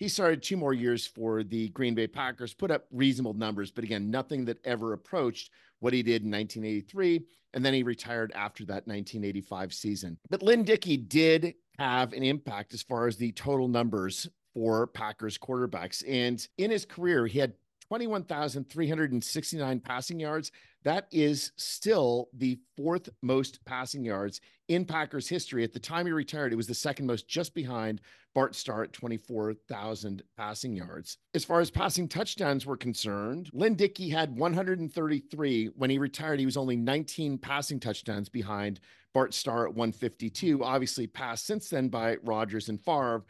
[0.01, 3.83] He started two more years for the Green Bay Packers, put up reasonable numbers, but
[3.83, 7.21] again, nothing that ever approached what he did in 1983.
[7.53, 10.17] And then he retired after that 1985 season.
[10.27, 15.37] But Lynn Dickey did have an impact as far as the total numbers for Packers
[15.37, 16.03] quarterbacks.
[16.09, 17.53] And in his career, he had
[17.91, 20.49] 21,369 passing yards.
[20.85, 24.39] That is still the fourth most passing yards
[24.69, 25.65] in Packers history.
[25.65, 27.99] At the time he retired, it was the second most, just behind
[28.33, 31.17] Bart Starr at 24,000 passing yards.
[31.33, 35.71] As far as passing touchdowns were concerned, Lynn Dickey had 133.
[35.75, 38.79] When he retired, he was only 19 passing touchdowns behind
[39.13, 40.63] Bart Starr at 152.
[40.63, 43.25] Obviously, passed since then by Rodgers and Favre.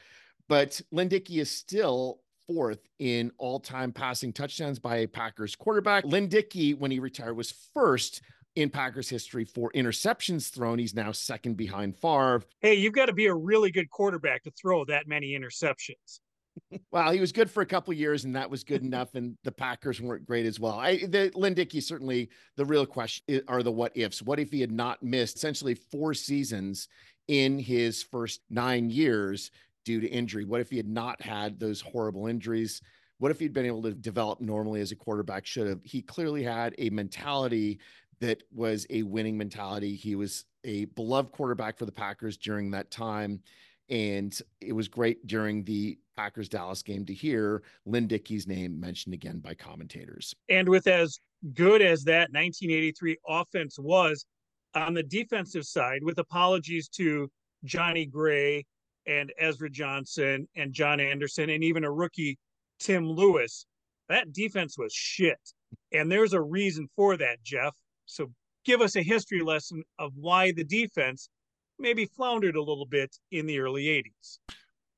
[0.48, 6.06] But Lynn Dickey is still fourth in all time passing touchdowns by a Packers quarterback.
[6.06, 8.22] Lynn Dickey, when he retired, was first
[8.56, 10.80] in Packers history for interceptions thrown.
[10.80, 12.44] He's now second behind Favre.
[12.60, 16.20] Hey, you've got to be a really good quarterback to throw that many interceptions.
[16.92, 19.16] well, he was good for a couple years, and that was good enough.
[19.16, 20.74] And the Packers weren't great as well.
[20.74, 24.22] I, the Lynn Dickey certainly the real question are the what ifs.
[24.22, 26.88] What if he had not missed essentially four seasons
[27.28, 29.52] in his first nine years
[29.84, 30.46] due to injury?
[30.46, 32.82] What if he had not had those horrible injuries?
[33.20, 35.80] What if he'd been able to develop normally as a quarterback should have?
[35.84, 37.80] He clearly had a mentality
[38.20, 39.96] that was a winning mentality.
[39.96, 43.42] He was a beloved quarterback for the Packers during that time.
[43.90, 49.14] And it was great during the Packers Dallas game to hear Lynn Dickey's name mentioned
[49.14, 50.34] again by commentators.
[50.50, 51.20] And with as
[51.54, 54.26] good as that 1983 offense was
[54.76, 57.30] on the defensive side, with apologies to
[57.66, 58.66] Johnny Gray
[59.20, 62.38] and Ezra Johnson and John Anderson and even a rookie,
[62.80, 63.66] Tim Lewis,
[64.10, 65.40] that defense was shit.
[65.92, 67.76] And there's a reason for that, Jeff.
[68.06, 68.32] So
[68.66, 71.30] give us a history lesson of why the defense
[71.80, 74.40] maybe floundered a little bit in the early 80s.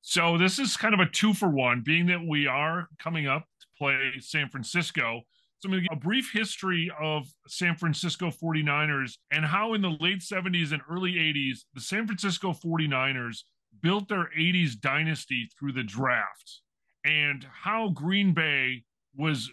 [0.02, 3.44] So this is kind of a two for one, being that we are coming up
[3.60, 5.22] to play San Francisco.
[5.58, 9.80] So I'm going to give a brief history of San Francisco 49ers and how in
[9.80, 13.44] the late 70s and early 80s, the San Francisco 49ers
[13.82, 16.60] built their 80s dynasty through the draft
[17.04, 18.84] and how Green Bay
[19.16, 19.50] was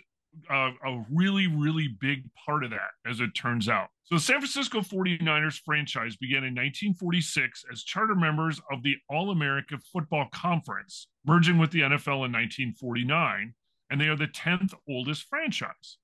[0.49, 3.89] a, a, really, really big part of that, as it turns out.
[4.03, 9.31] So, the San Francisco 49ers franchise began in 1946 as charter members of the All
[9.31, 13.53] America Football Conference, merging with the NFL in 1949,
[13.89, 15.97] and they are the 10th oldest franchise.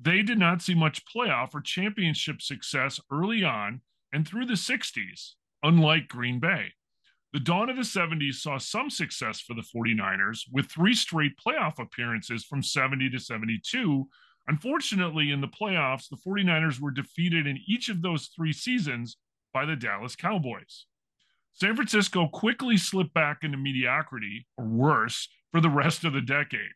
[0.00, 3.80] They did not see much playoff or championship success early on
[4.12, 5.32] and through the 60s,
[5.62, 6.72] unlike Green Bay.
[7.32, 11.78] The dawn of the 70s saw some success for the 49ers with three straight playoff
[11.78, 14.08] appearances from 70 to 72.
[14.48, 19.16] Unfortunately, in the playoffs, the 49ers were defeated in each of those three seasons
[19.52, 20.86] by the Dallas Cowboys.
[21.52, 26.72] San Francisco quickly slipped back into mediocrity, or worse, for the rest of the decade.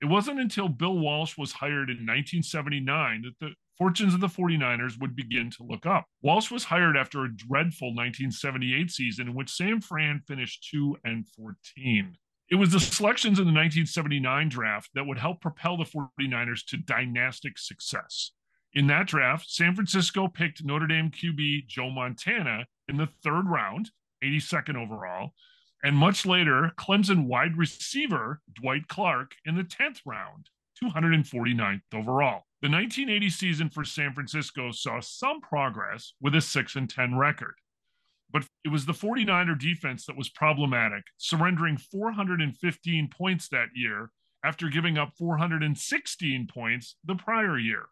[0.00, 5.00] It wasn't until Bill Walsh was hired in 1979 that the fortunes of the 49ers
[5.00, 6.06] would begin to look up.
[6.22, 11.26] Walsh was hired after a dreadful 1978 season in which San Fran finished 2 and
[11.36, 12.16] 14.
[12.50, 16.76] It was the selections in the 1979 draft that would help propel the 49ers to
[16.76, 18.32] dynastic success.
[18.74, 23.90] In that draft, San Francisco picked Notre Dame QB Joe Montana in the third round,
[24.22, 25.32] 82nd overall,
[25.82, 30.48] and much later, Clemson wide receiver Dwight Clark in the 10th round,
[30.82, 32.44] 249th overall.
[32.62, 37.56] The 1980 season for San Francisco saw some progress with a 6 and 10 record.
[38.30, 44.10] But it was the 49er defense that was problematic, surrendering 415 points that year
[44.44, 47.86] after giving up 416 points the prior year.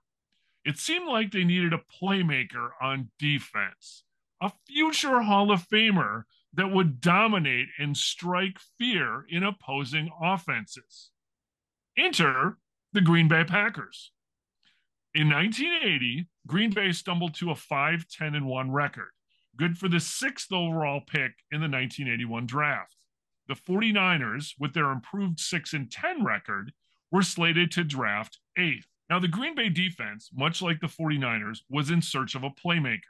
[0.64, 4.04] It seemed like they needed a playmaker on defense,
[4.40, 6.22] a future Hall of Famer
[6.54, 11.10] that would dominate and strike fear in opposing offenses.
[11.98, 12.58] Enter
[12.92, 14.12] the Green Bay Packers.
[15.12, 19.10] In 1980, Green Bay stumbled to a 5 10 and 1 record,
[19.56, 22.94] good for the sixth overall pick in the 1981 draft.
[23.48, 26.72] The 49ers, with their improved 6 and 10 record,
[27.10, 28.86] were slated to draft eighth.
[29.08, 33.00] Now, the Green Bay defense, much like the 49ers, was in search of a playmaker.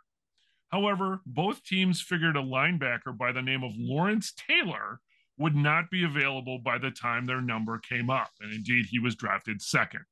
[0.68, 5.00] However, both teams figured a linebacker by the name of Lawrence Taylor
[5.36, 8.30] would not be available by the time their number came up.
[8.40, 10.04] And indeed, he was drafted second.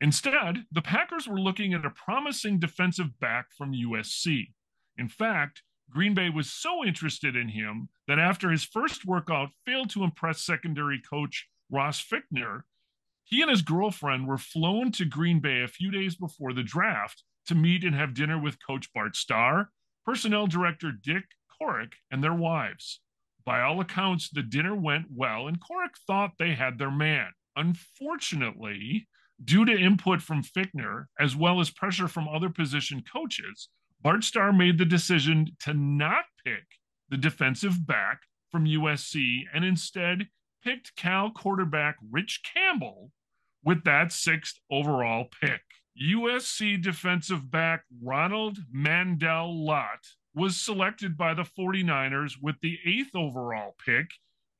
[0.00, 4.52] Instead, the Packers were looking at a promising defensive back from USC.
[4.96, 9.90] In fact, Green Bay was so interested in him that after his first workout failed
[9.90, 12.62] to impress secondary coach Ross Fichtner,
[13.22, 17.22] he and his girlfriend were flown to Green Bay a few days before the draft
[17.46, 19.70] to meet and have dinner with Coach Bart Starr,
[20.04, 21.24] personnel director Dick
[21.60, 23.00] Corrick, and their wives.
[23.44, 27.32] By all accounts, the dinner went well, and Corrick thought they had their man.
[27.56, 29.06] Unfortunately,
[29.42, 33.68] Due to input from Fichtner, as well as pressure from other position coaches,
[34.00, 36.64] Bart Starr made the decision to not pick
[37.08, 38.20] the defensive back
[38.50, 40.28] from USC and instead
[40.62, 43.10] picked Cal quarterback Rich Campbell
[43.64, 45.62] with that sixth overall pick.
[46.00, 53.74] USC defensive back Ronald Mandel Lott was selected by the 49ers with the eighth overall
[53.84, 54.06] pick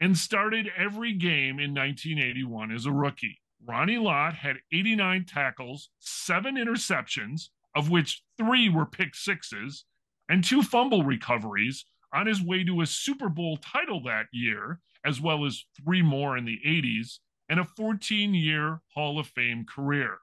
[0.01, 3.41] and started every game in 1981 as a rookie.
[3.67, 9.85] Ronnie Lott had 89 tackles, seven interceptions, of which three were pick sixes,
[10.29, 15.21] and two fumble recoveries on his way to a Super Bowl title that year, as
[15.21, 20.19] well as three more in the 80s, and a 14 year Hall of Fame career.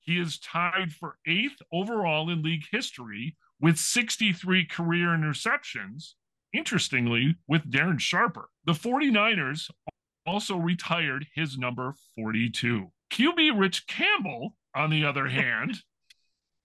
[0.00, 6.14] He is tied for eighth overall in league history with 63 career interceptions,
[6.52, 8.50] interestingly, with Darren Sharper.
[8.64, 9.70] The 49ers
[10.26, 12.90] also retired his number 42.
[13.10, 15.76] QB Rich Campbell, on the other hand,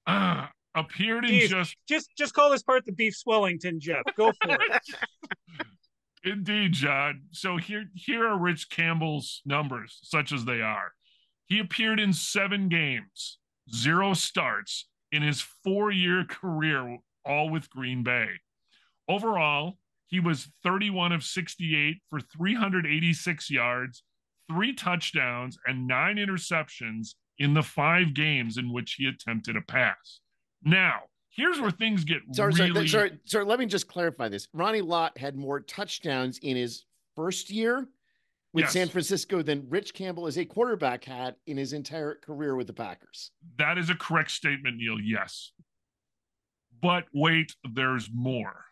[0.07, 4.03] uh, appeared in Jeez, just just just call this part the beef swellington, Jeff.
[4.16, 4.82] Go for it.
[6.24, 7.22] Indeed, John.
[7.32, 10.91] So here here are Rich Campbell's numbers, such as they are.
[11.47, 13.39] He appeared in seven games,
[13.74, 18.30] zero starts in his four-year career, all with Green Bay.
[19.09, 19.78] Overall,
[20.12, 24.03] he was 31 of 68 for 386 yards,
[24.49, 30.20] three touchdowns, and nine interceptions in the five games in which he attempted a pass.
[30.64, 32.74] Now, here's where things get sorry, really.
[32.74, 33.45] sorry, sorry, sorry.
[33.45, 34.49] Let me just clarify this.
[34.53, 36.84] Ronnie Lott had more touchdowns in his
[37.16, 37.88] first year
[38.53, 38.74] with Yes.
[38.74, 42.74] San Francisco than Rich Campbell as a quarterback had in his entire career with the
[42.74, 43.32] Packers.
[43.57, 44.99] That is a correct statement, Neil.
[44.99, 45.53] Yes.
[46.82, 48.66] But wait, there's more.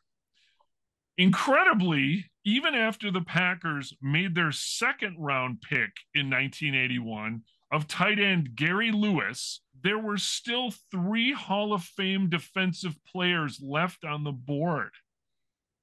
[1.20, 7.42] Incredibly, even after the Packers made their second round pick in 1981
[7.74, 14.06] of tight end Gary Lewis, there were still three Hall of Fame defensive players left
[14.06, 14.92] on the board.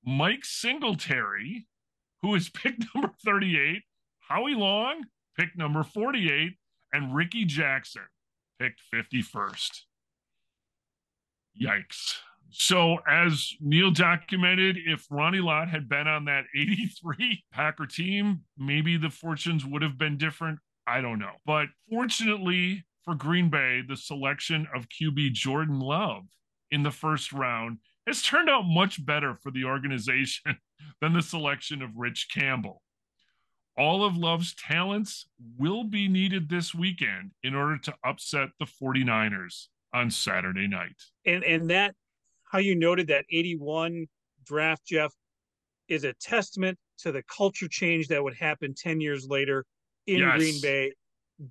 [0.03, 1.66] Mike Singletary,
[2.22, 3.82] who is pick number 38,
[4.20, 5.05] Howie Long,
[5.39, 6.57] pick number 48,
[6.95, 8.07] and Rickey Jackson,
[8.59, 9.82] picked 51st.
[11.61, 12.20] Yikes.
[12.59, 18.97] So, as Neil documented, if Ronnie Lott had been on that 83 Packer team, maybe
[18.97, 20.59] the fortunes would have been different.
[20.87, 21.33] I don't know.
[21.45, 26.25] But fortunately for Green Bay, the selection of QB Jordan Love
[26.71, 27.77] in the first round
[28.07, 30.57] has turned out much better for the organization
[31.03, 32.81] than the selection of Rich Campbell.
[33.77, 35.29] All of Love's talents
[35.59, 40.97] will be needed this weekend in order to upset the 49ers on Saturday night.
[41.27, 41.95] and and that
[42.51, 44.07] how you noted that 81
[44.45, 45.13] draft jeff
[45.89, 49.65] is a testament to the culture change that would happen 10 years later
[50.07, 50.39] in Yes.
[50.39, 50.93] green bay.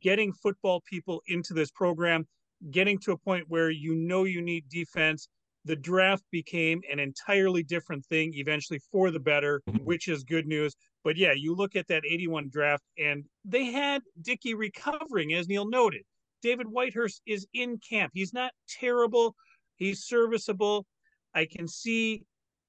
[0.02, 2.26] Getting football people into this program
[2.72, 5.28] getting to a point where you know you need defense.
[5.66, 9.84] The draft became an entirely different thing eventually for the better mm-hmm.
[9.84, 10.76] which is good news.
[11.04, 15.68] But yeah you look at that 81 draft and they had dickey recovering as neil
[15.68, 16.04] noted.
[16.42, 18.12] David whitehurst is in camp.
[18.14, 19.36] He's not terrible
[19.78, 20.86] He's serviceable.
[21.34, 22.24] I can see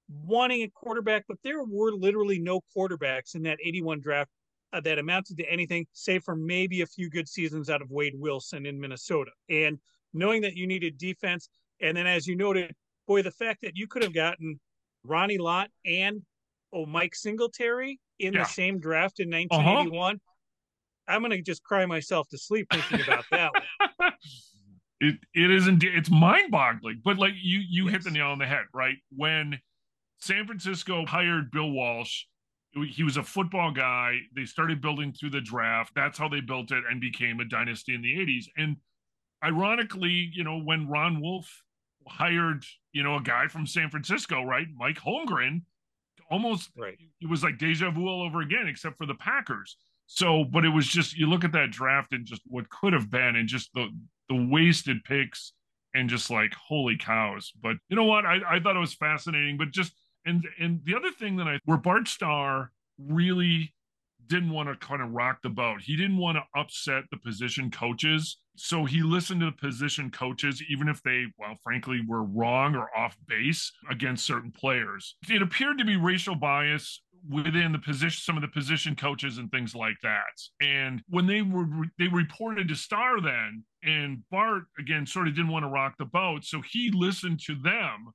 [0.08, 4.30] wanting a quarterback, but there were literally no quarterbacks in that 81 draft
[4.72, 8.14] uh, that amounted to anything, save for maybe a few good seasons out of Wade
[8.16, 9.30] Wilson in Minnesota.
[9.48, 9.78] And
[10.12, 11.48] knowing that you needed defense,
[11.80, 12.74] and then as you noted,
[13.06, 14.58] boy, the fact that you could have gotten
[15.04, 16.22] Ronnie Lott and
[16.72, 18.42] oh Mike Singletary in Yeah.
[18.42, 20.20] the same draft in 1981.
[21.08, 23.52] I'm gonna just cry myself to sleep thinking about that.
[25.00, 28.04] It it is indeed it's mind-boggling but like you you hit Yes.
[28.04, 29.58] the nail on the head right when
[30.18, 32.22] san francisco hired bill walsh
[32.94, 36.70] he was a football guy they started building through the draft that's how they built
[36.72, 38.76] it and became a dynasty in the 80s and
[39.44, 41.62] ironically you know when ron wolf
[42.08, 45.60] hired you know a guy from san francisco right mike holmgren
[46.30, 46.98] almost Right.
[47.20, 49.76] it was like deja vu all over again, except for the Packers.
[50.06, 53.10] So, but it was just you look at that draft and just what could have
[53.10, 53.88] been, and just the
[54.28, 55.52] the wasted picks,
[55.94, 57.52] and just like holy cows.
[57.60, 58.26] But you know what?
[58.26, 59.56] I, I thought it was fascinating.
[59.56, 59.92] But just
[60.24, 63.72] and and the other thing that I where Bart Starr really
[64.28, 65.80] didn't want to kind of rock the boat.
[65.80, 68.38] He didn't want to upset the position coaches.
[68.56, 72.88] So he listened to the position coaches, even if they, well, frankly, were wrong or
[72.96, 75.16] off base against certain players.
[75.28, 79.50] It appeared to be racial bias within the position, some of the position coaches and
[79.50, 80.40] things like that.
[80.60, 81.66] And when they were,
[81.98, 86.04] they reported to Starr then, and Bart, again, sort of didn't want to rock the
[86.04, 86.44] boat.
[86.44, 88.12] So he listened to them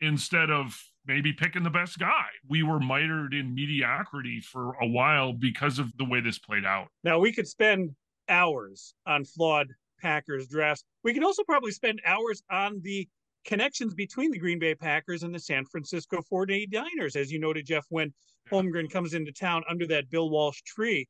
[0.00, 2.26] instead of maybe picking the best guy.
[2.48, 6.88] We were mitered in mediocrity for a while because of the way this played out.
[7.04, 7.94] Now we could spend
[8.28, 9.68] hours on flawed
[10.00, 10.84] Packers drafts.
[11.04, 13.08] We could also probably spend hours on the
[13.46, 17.16] connections between the Green Bay Packers and the San Francisco 49ers.
[17.16, 18.12] As you noted, Jeff, when
[18.50, 21.08] Holmgren comes into town under that Bill Walsh tree,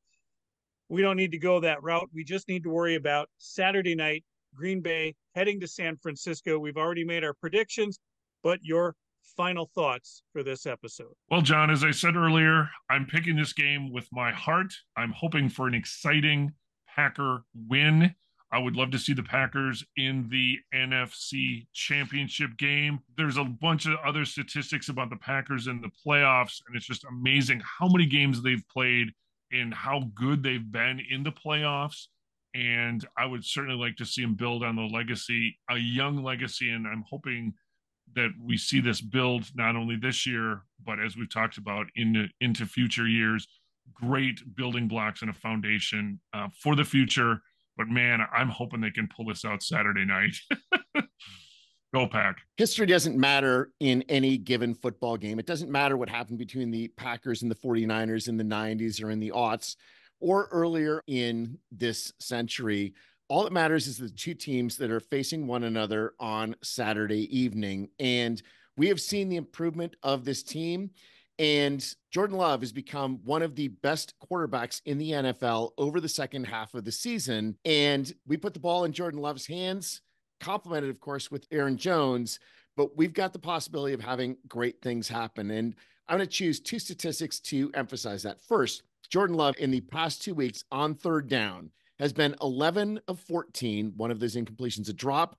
[0.89, 2.09] we don't need to go that route.
[2.15, 4.25] We just need to worry about Saturday night,
[4.55, 6.59] Green Bay heading to San Francisco.
[6.59, 7.99] We've already made our predictions,
[8.43, 8.95] but your
[9.37, 11.13] final thoughts for this episode.
[11.31, 14.73] Well, John, as I said earlier, I'm picking this game with my heart.
[14.97, 16.53] I'm hoping for an exciting
[16.89, 18.15] Packer win.
[18.53, 23.01] I would love to see the Packers in the NFC championship game.
[23.17, 27.05] There's a bunch of other statistics about the Packers in the playoffs, and it's just
[27.05, 29.09] amazing how many games they've played
[29.53, 32.07] and how good they've been in the playoffs.
[32.55, 36.71] And I would certainly like to see them build on the legacy, a young legacy,
[36.71, 37.53] and I'm hoping
[38.15, 42.31] that we see this build not only this year, but as we've talked about in
[42.41, 43.47] into future years.
[43.93, 47.41] Great building blocks and a foundation uh, for the future.
[47.77, 50.37] But man, I'm hoping they can pull this out Saturday night.
[51.95, 52.39] Go pack.
[52.57, 55.39] History doesn't matter in any given football game.
[55.39, 59.11] It doesn't matter what happened between the Packers and the 49ers in the 90s or
[59.11, 59.77] in the aughts
[60.21, 62.95] or earlier in this century.
[63.29, 67.89] All that matters is the two teams that are facing one another on Saturday evening.
[67.99, 68.43] And
[68.77, 70.91] we have seen the improvement of this team.
[71.39, 76.09] And Jordan Love has become one of the best quarterbacks in the NFL over the
[76.09, 77.57] second half of the season.
[77.65, 80.01] And we put the ball in Jordan Love's hands,
[80.41, 82.39] complemented, of course, with Aaron Jones.
[82.77, 85.51] But we've got the possibility of having great things happen.
[85.51, 85.75] And
[86.09, 88.41] I'm going to choose two statistics to emphasize that.
[88.41, 93.21] First, Jordan Love in the past two weeks on third down has been 11 of
[93.21, 93.93] 14.
[93.97, 95.31] One of those incompletions a drop,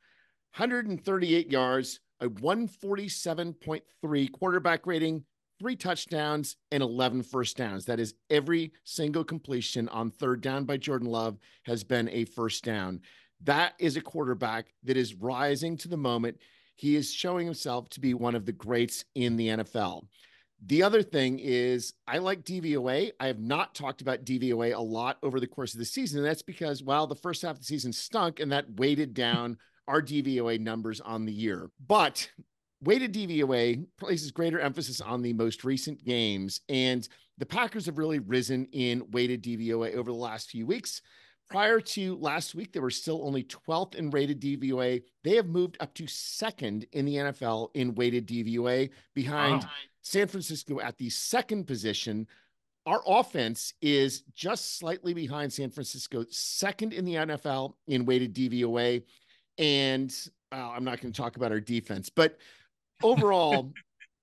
[0.56, 5.24] 138 yards, a 147.3 quarterback rating,
[5.60, 7.86] three touchdowns, and 11 first downs.
[7.86, 12.64] That is every single completion on third down by Jordan Love has been a first
[12.64, 13.02] down.
[13.44, 16.38] That is a quarterback that is rising to the moment.
[16.76, 20.04] He is showing himself to be one of the greats in the NFL.
[20.66, 23.12] The other thing is, I like DVOA.
[23.20, 26.20] I have not talked about DVOA a lot over the course of the season.
[26.20, 29.58] And that's because, well, the first half of the season stunk and that weighted down
[29.88, 31.70] our DVOA numbers on the year.
[31.88, 32.30] But
[32.84, 36.62] weighted DVOA places greater emphasis on the most recent games.
[36.70, 37.08] And
[37.38, 41.02] the Packers have really risen in weighted DVOA over the last few weeks.
[41.50, 45.02] Prior to last week, they were still only 12th in rated DVOA.
[45.24, 49.70] They have moved up to second in the NFL in weighted DVOA behind wow.
[50.02, 52.28] San Francisco at the second position.
[52.86, 59.04] Our offense is just slightly behind San Francisco, second in the NFL in weighted DVOA.
[59.58, 60.14] And
[60.52, 62.38] uh, I'm not going to talk about our defense, but
[63.04, 63.74] overall,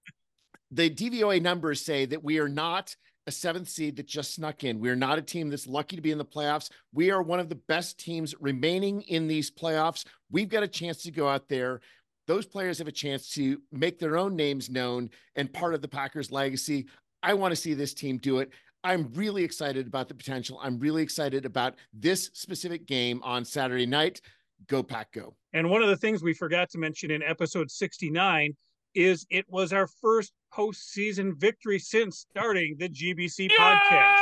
[0.70, 2.95] the DVOA numbers say that we are not
[3.27, 4.81] a seventh seed that just snuck in.
[4.81, 6.70] We're not a team that's lucky to be in the playoffs.
[6.93, 10.05] We are one of the best teams remaining in these playoffs.
[10.31, 11.81] We've got a chance to go out there.
[12.27, 15.89] Those players have a chance to make their own names known and part of the
[15.89, 16.87] Packers legacy.
[17.22, 18.51] I want to see this team do it.
[18.83, 20.61] I'm really excited about the potential.
[20.62, 24.20] I'm really excited about this specific game on Saturday night.
[24.66, 25.36] Go Pack Go.
[25.52, 28.54] And one of the things we forgot to mention in episode 69
[28.94, 34.20] is it was our first postseason victory since starting the GBC yeah!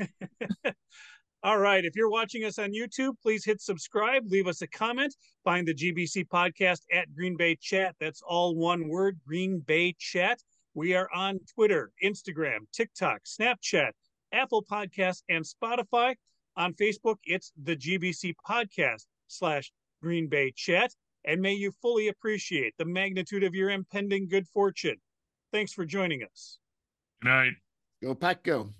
[0.00, 0.72] podcast.
[1.44, 1.84] All right.
[1.84, 5.14] If you're watching us on YouTube, please hit subscribe, leave us a comment,
[5.44, 7.94] find the GBC podcast at Green Bay Chat.
[8.00, 10.38] That's all one word, Green Bay Chat.
[10.72, 13.90] We are on Twitter, Instagram, TikTok, Snapchat,
[14.32, 16.14] Apple Podcasts, and Spotify.
[16.56, 19.04] On Facebook, it's the GBC podcast
[19.34, 19.72] slash
[20.02, 20.92] Green Bay Chat,
[21.24, 24.96] and may you fully appreciate the magnitude of your impending good fortune.
[25.52, 26.58] Thanks for joining us.
[27.22, 27.52] Good night.
[28.02, 28.70] Go Pack Go.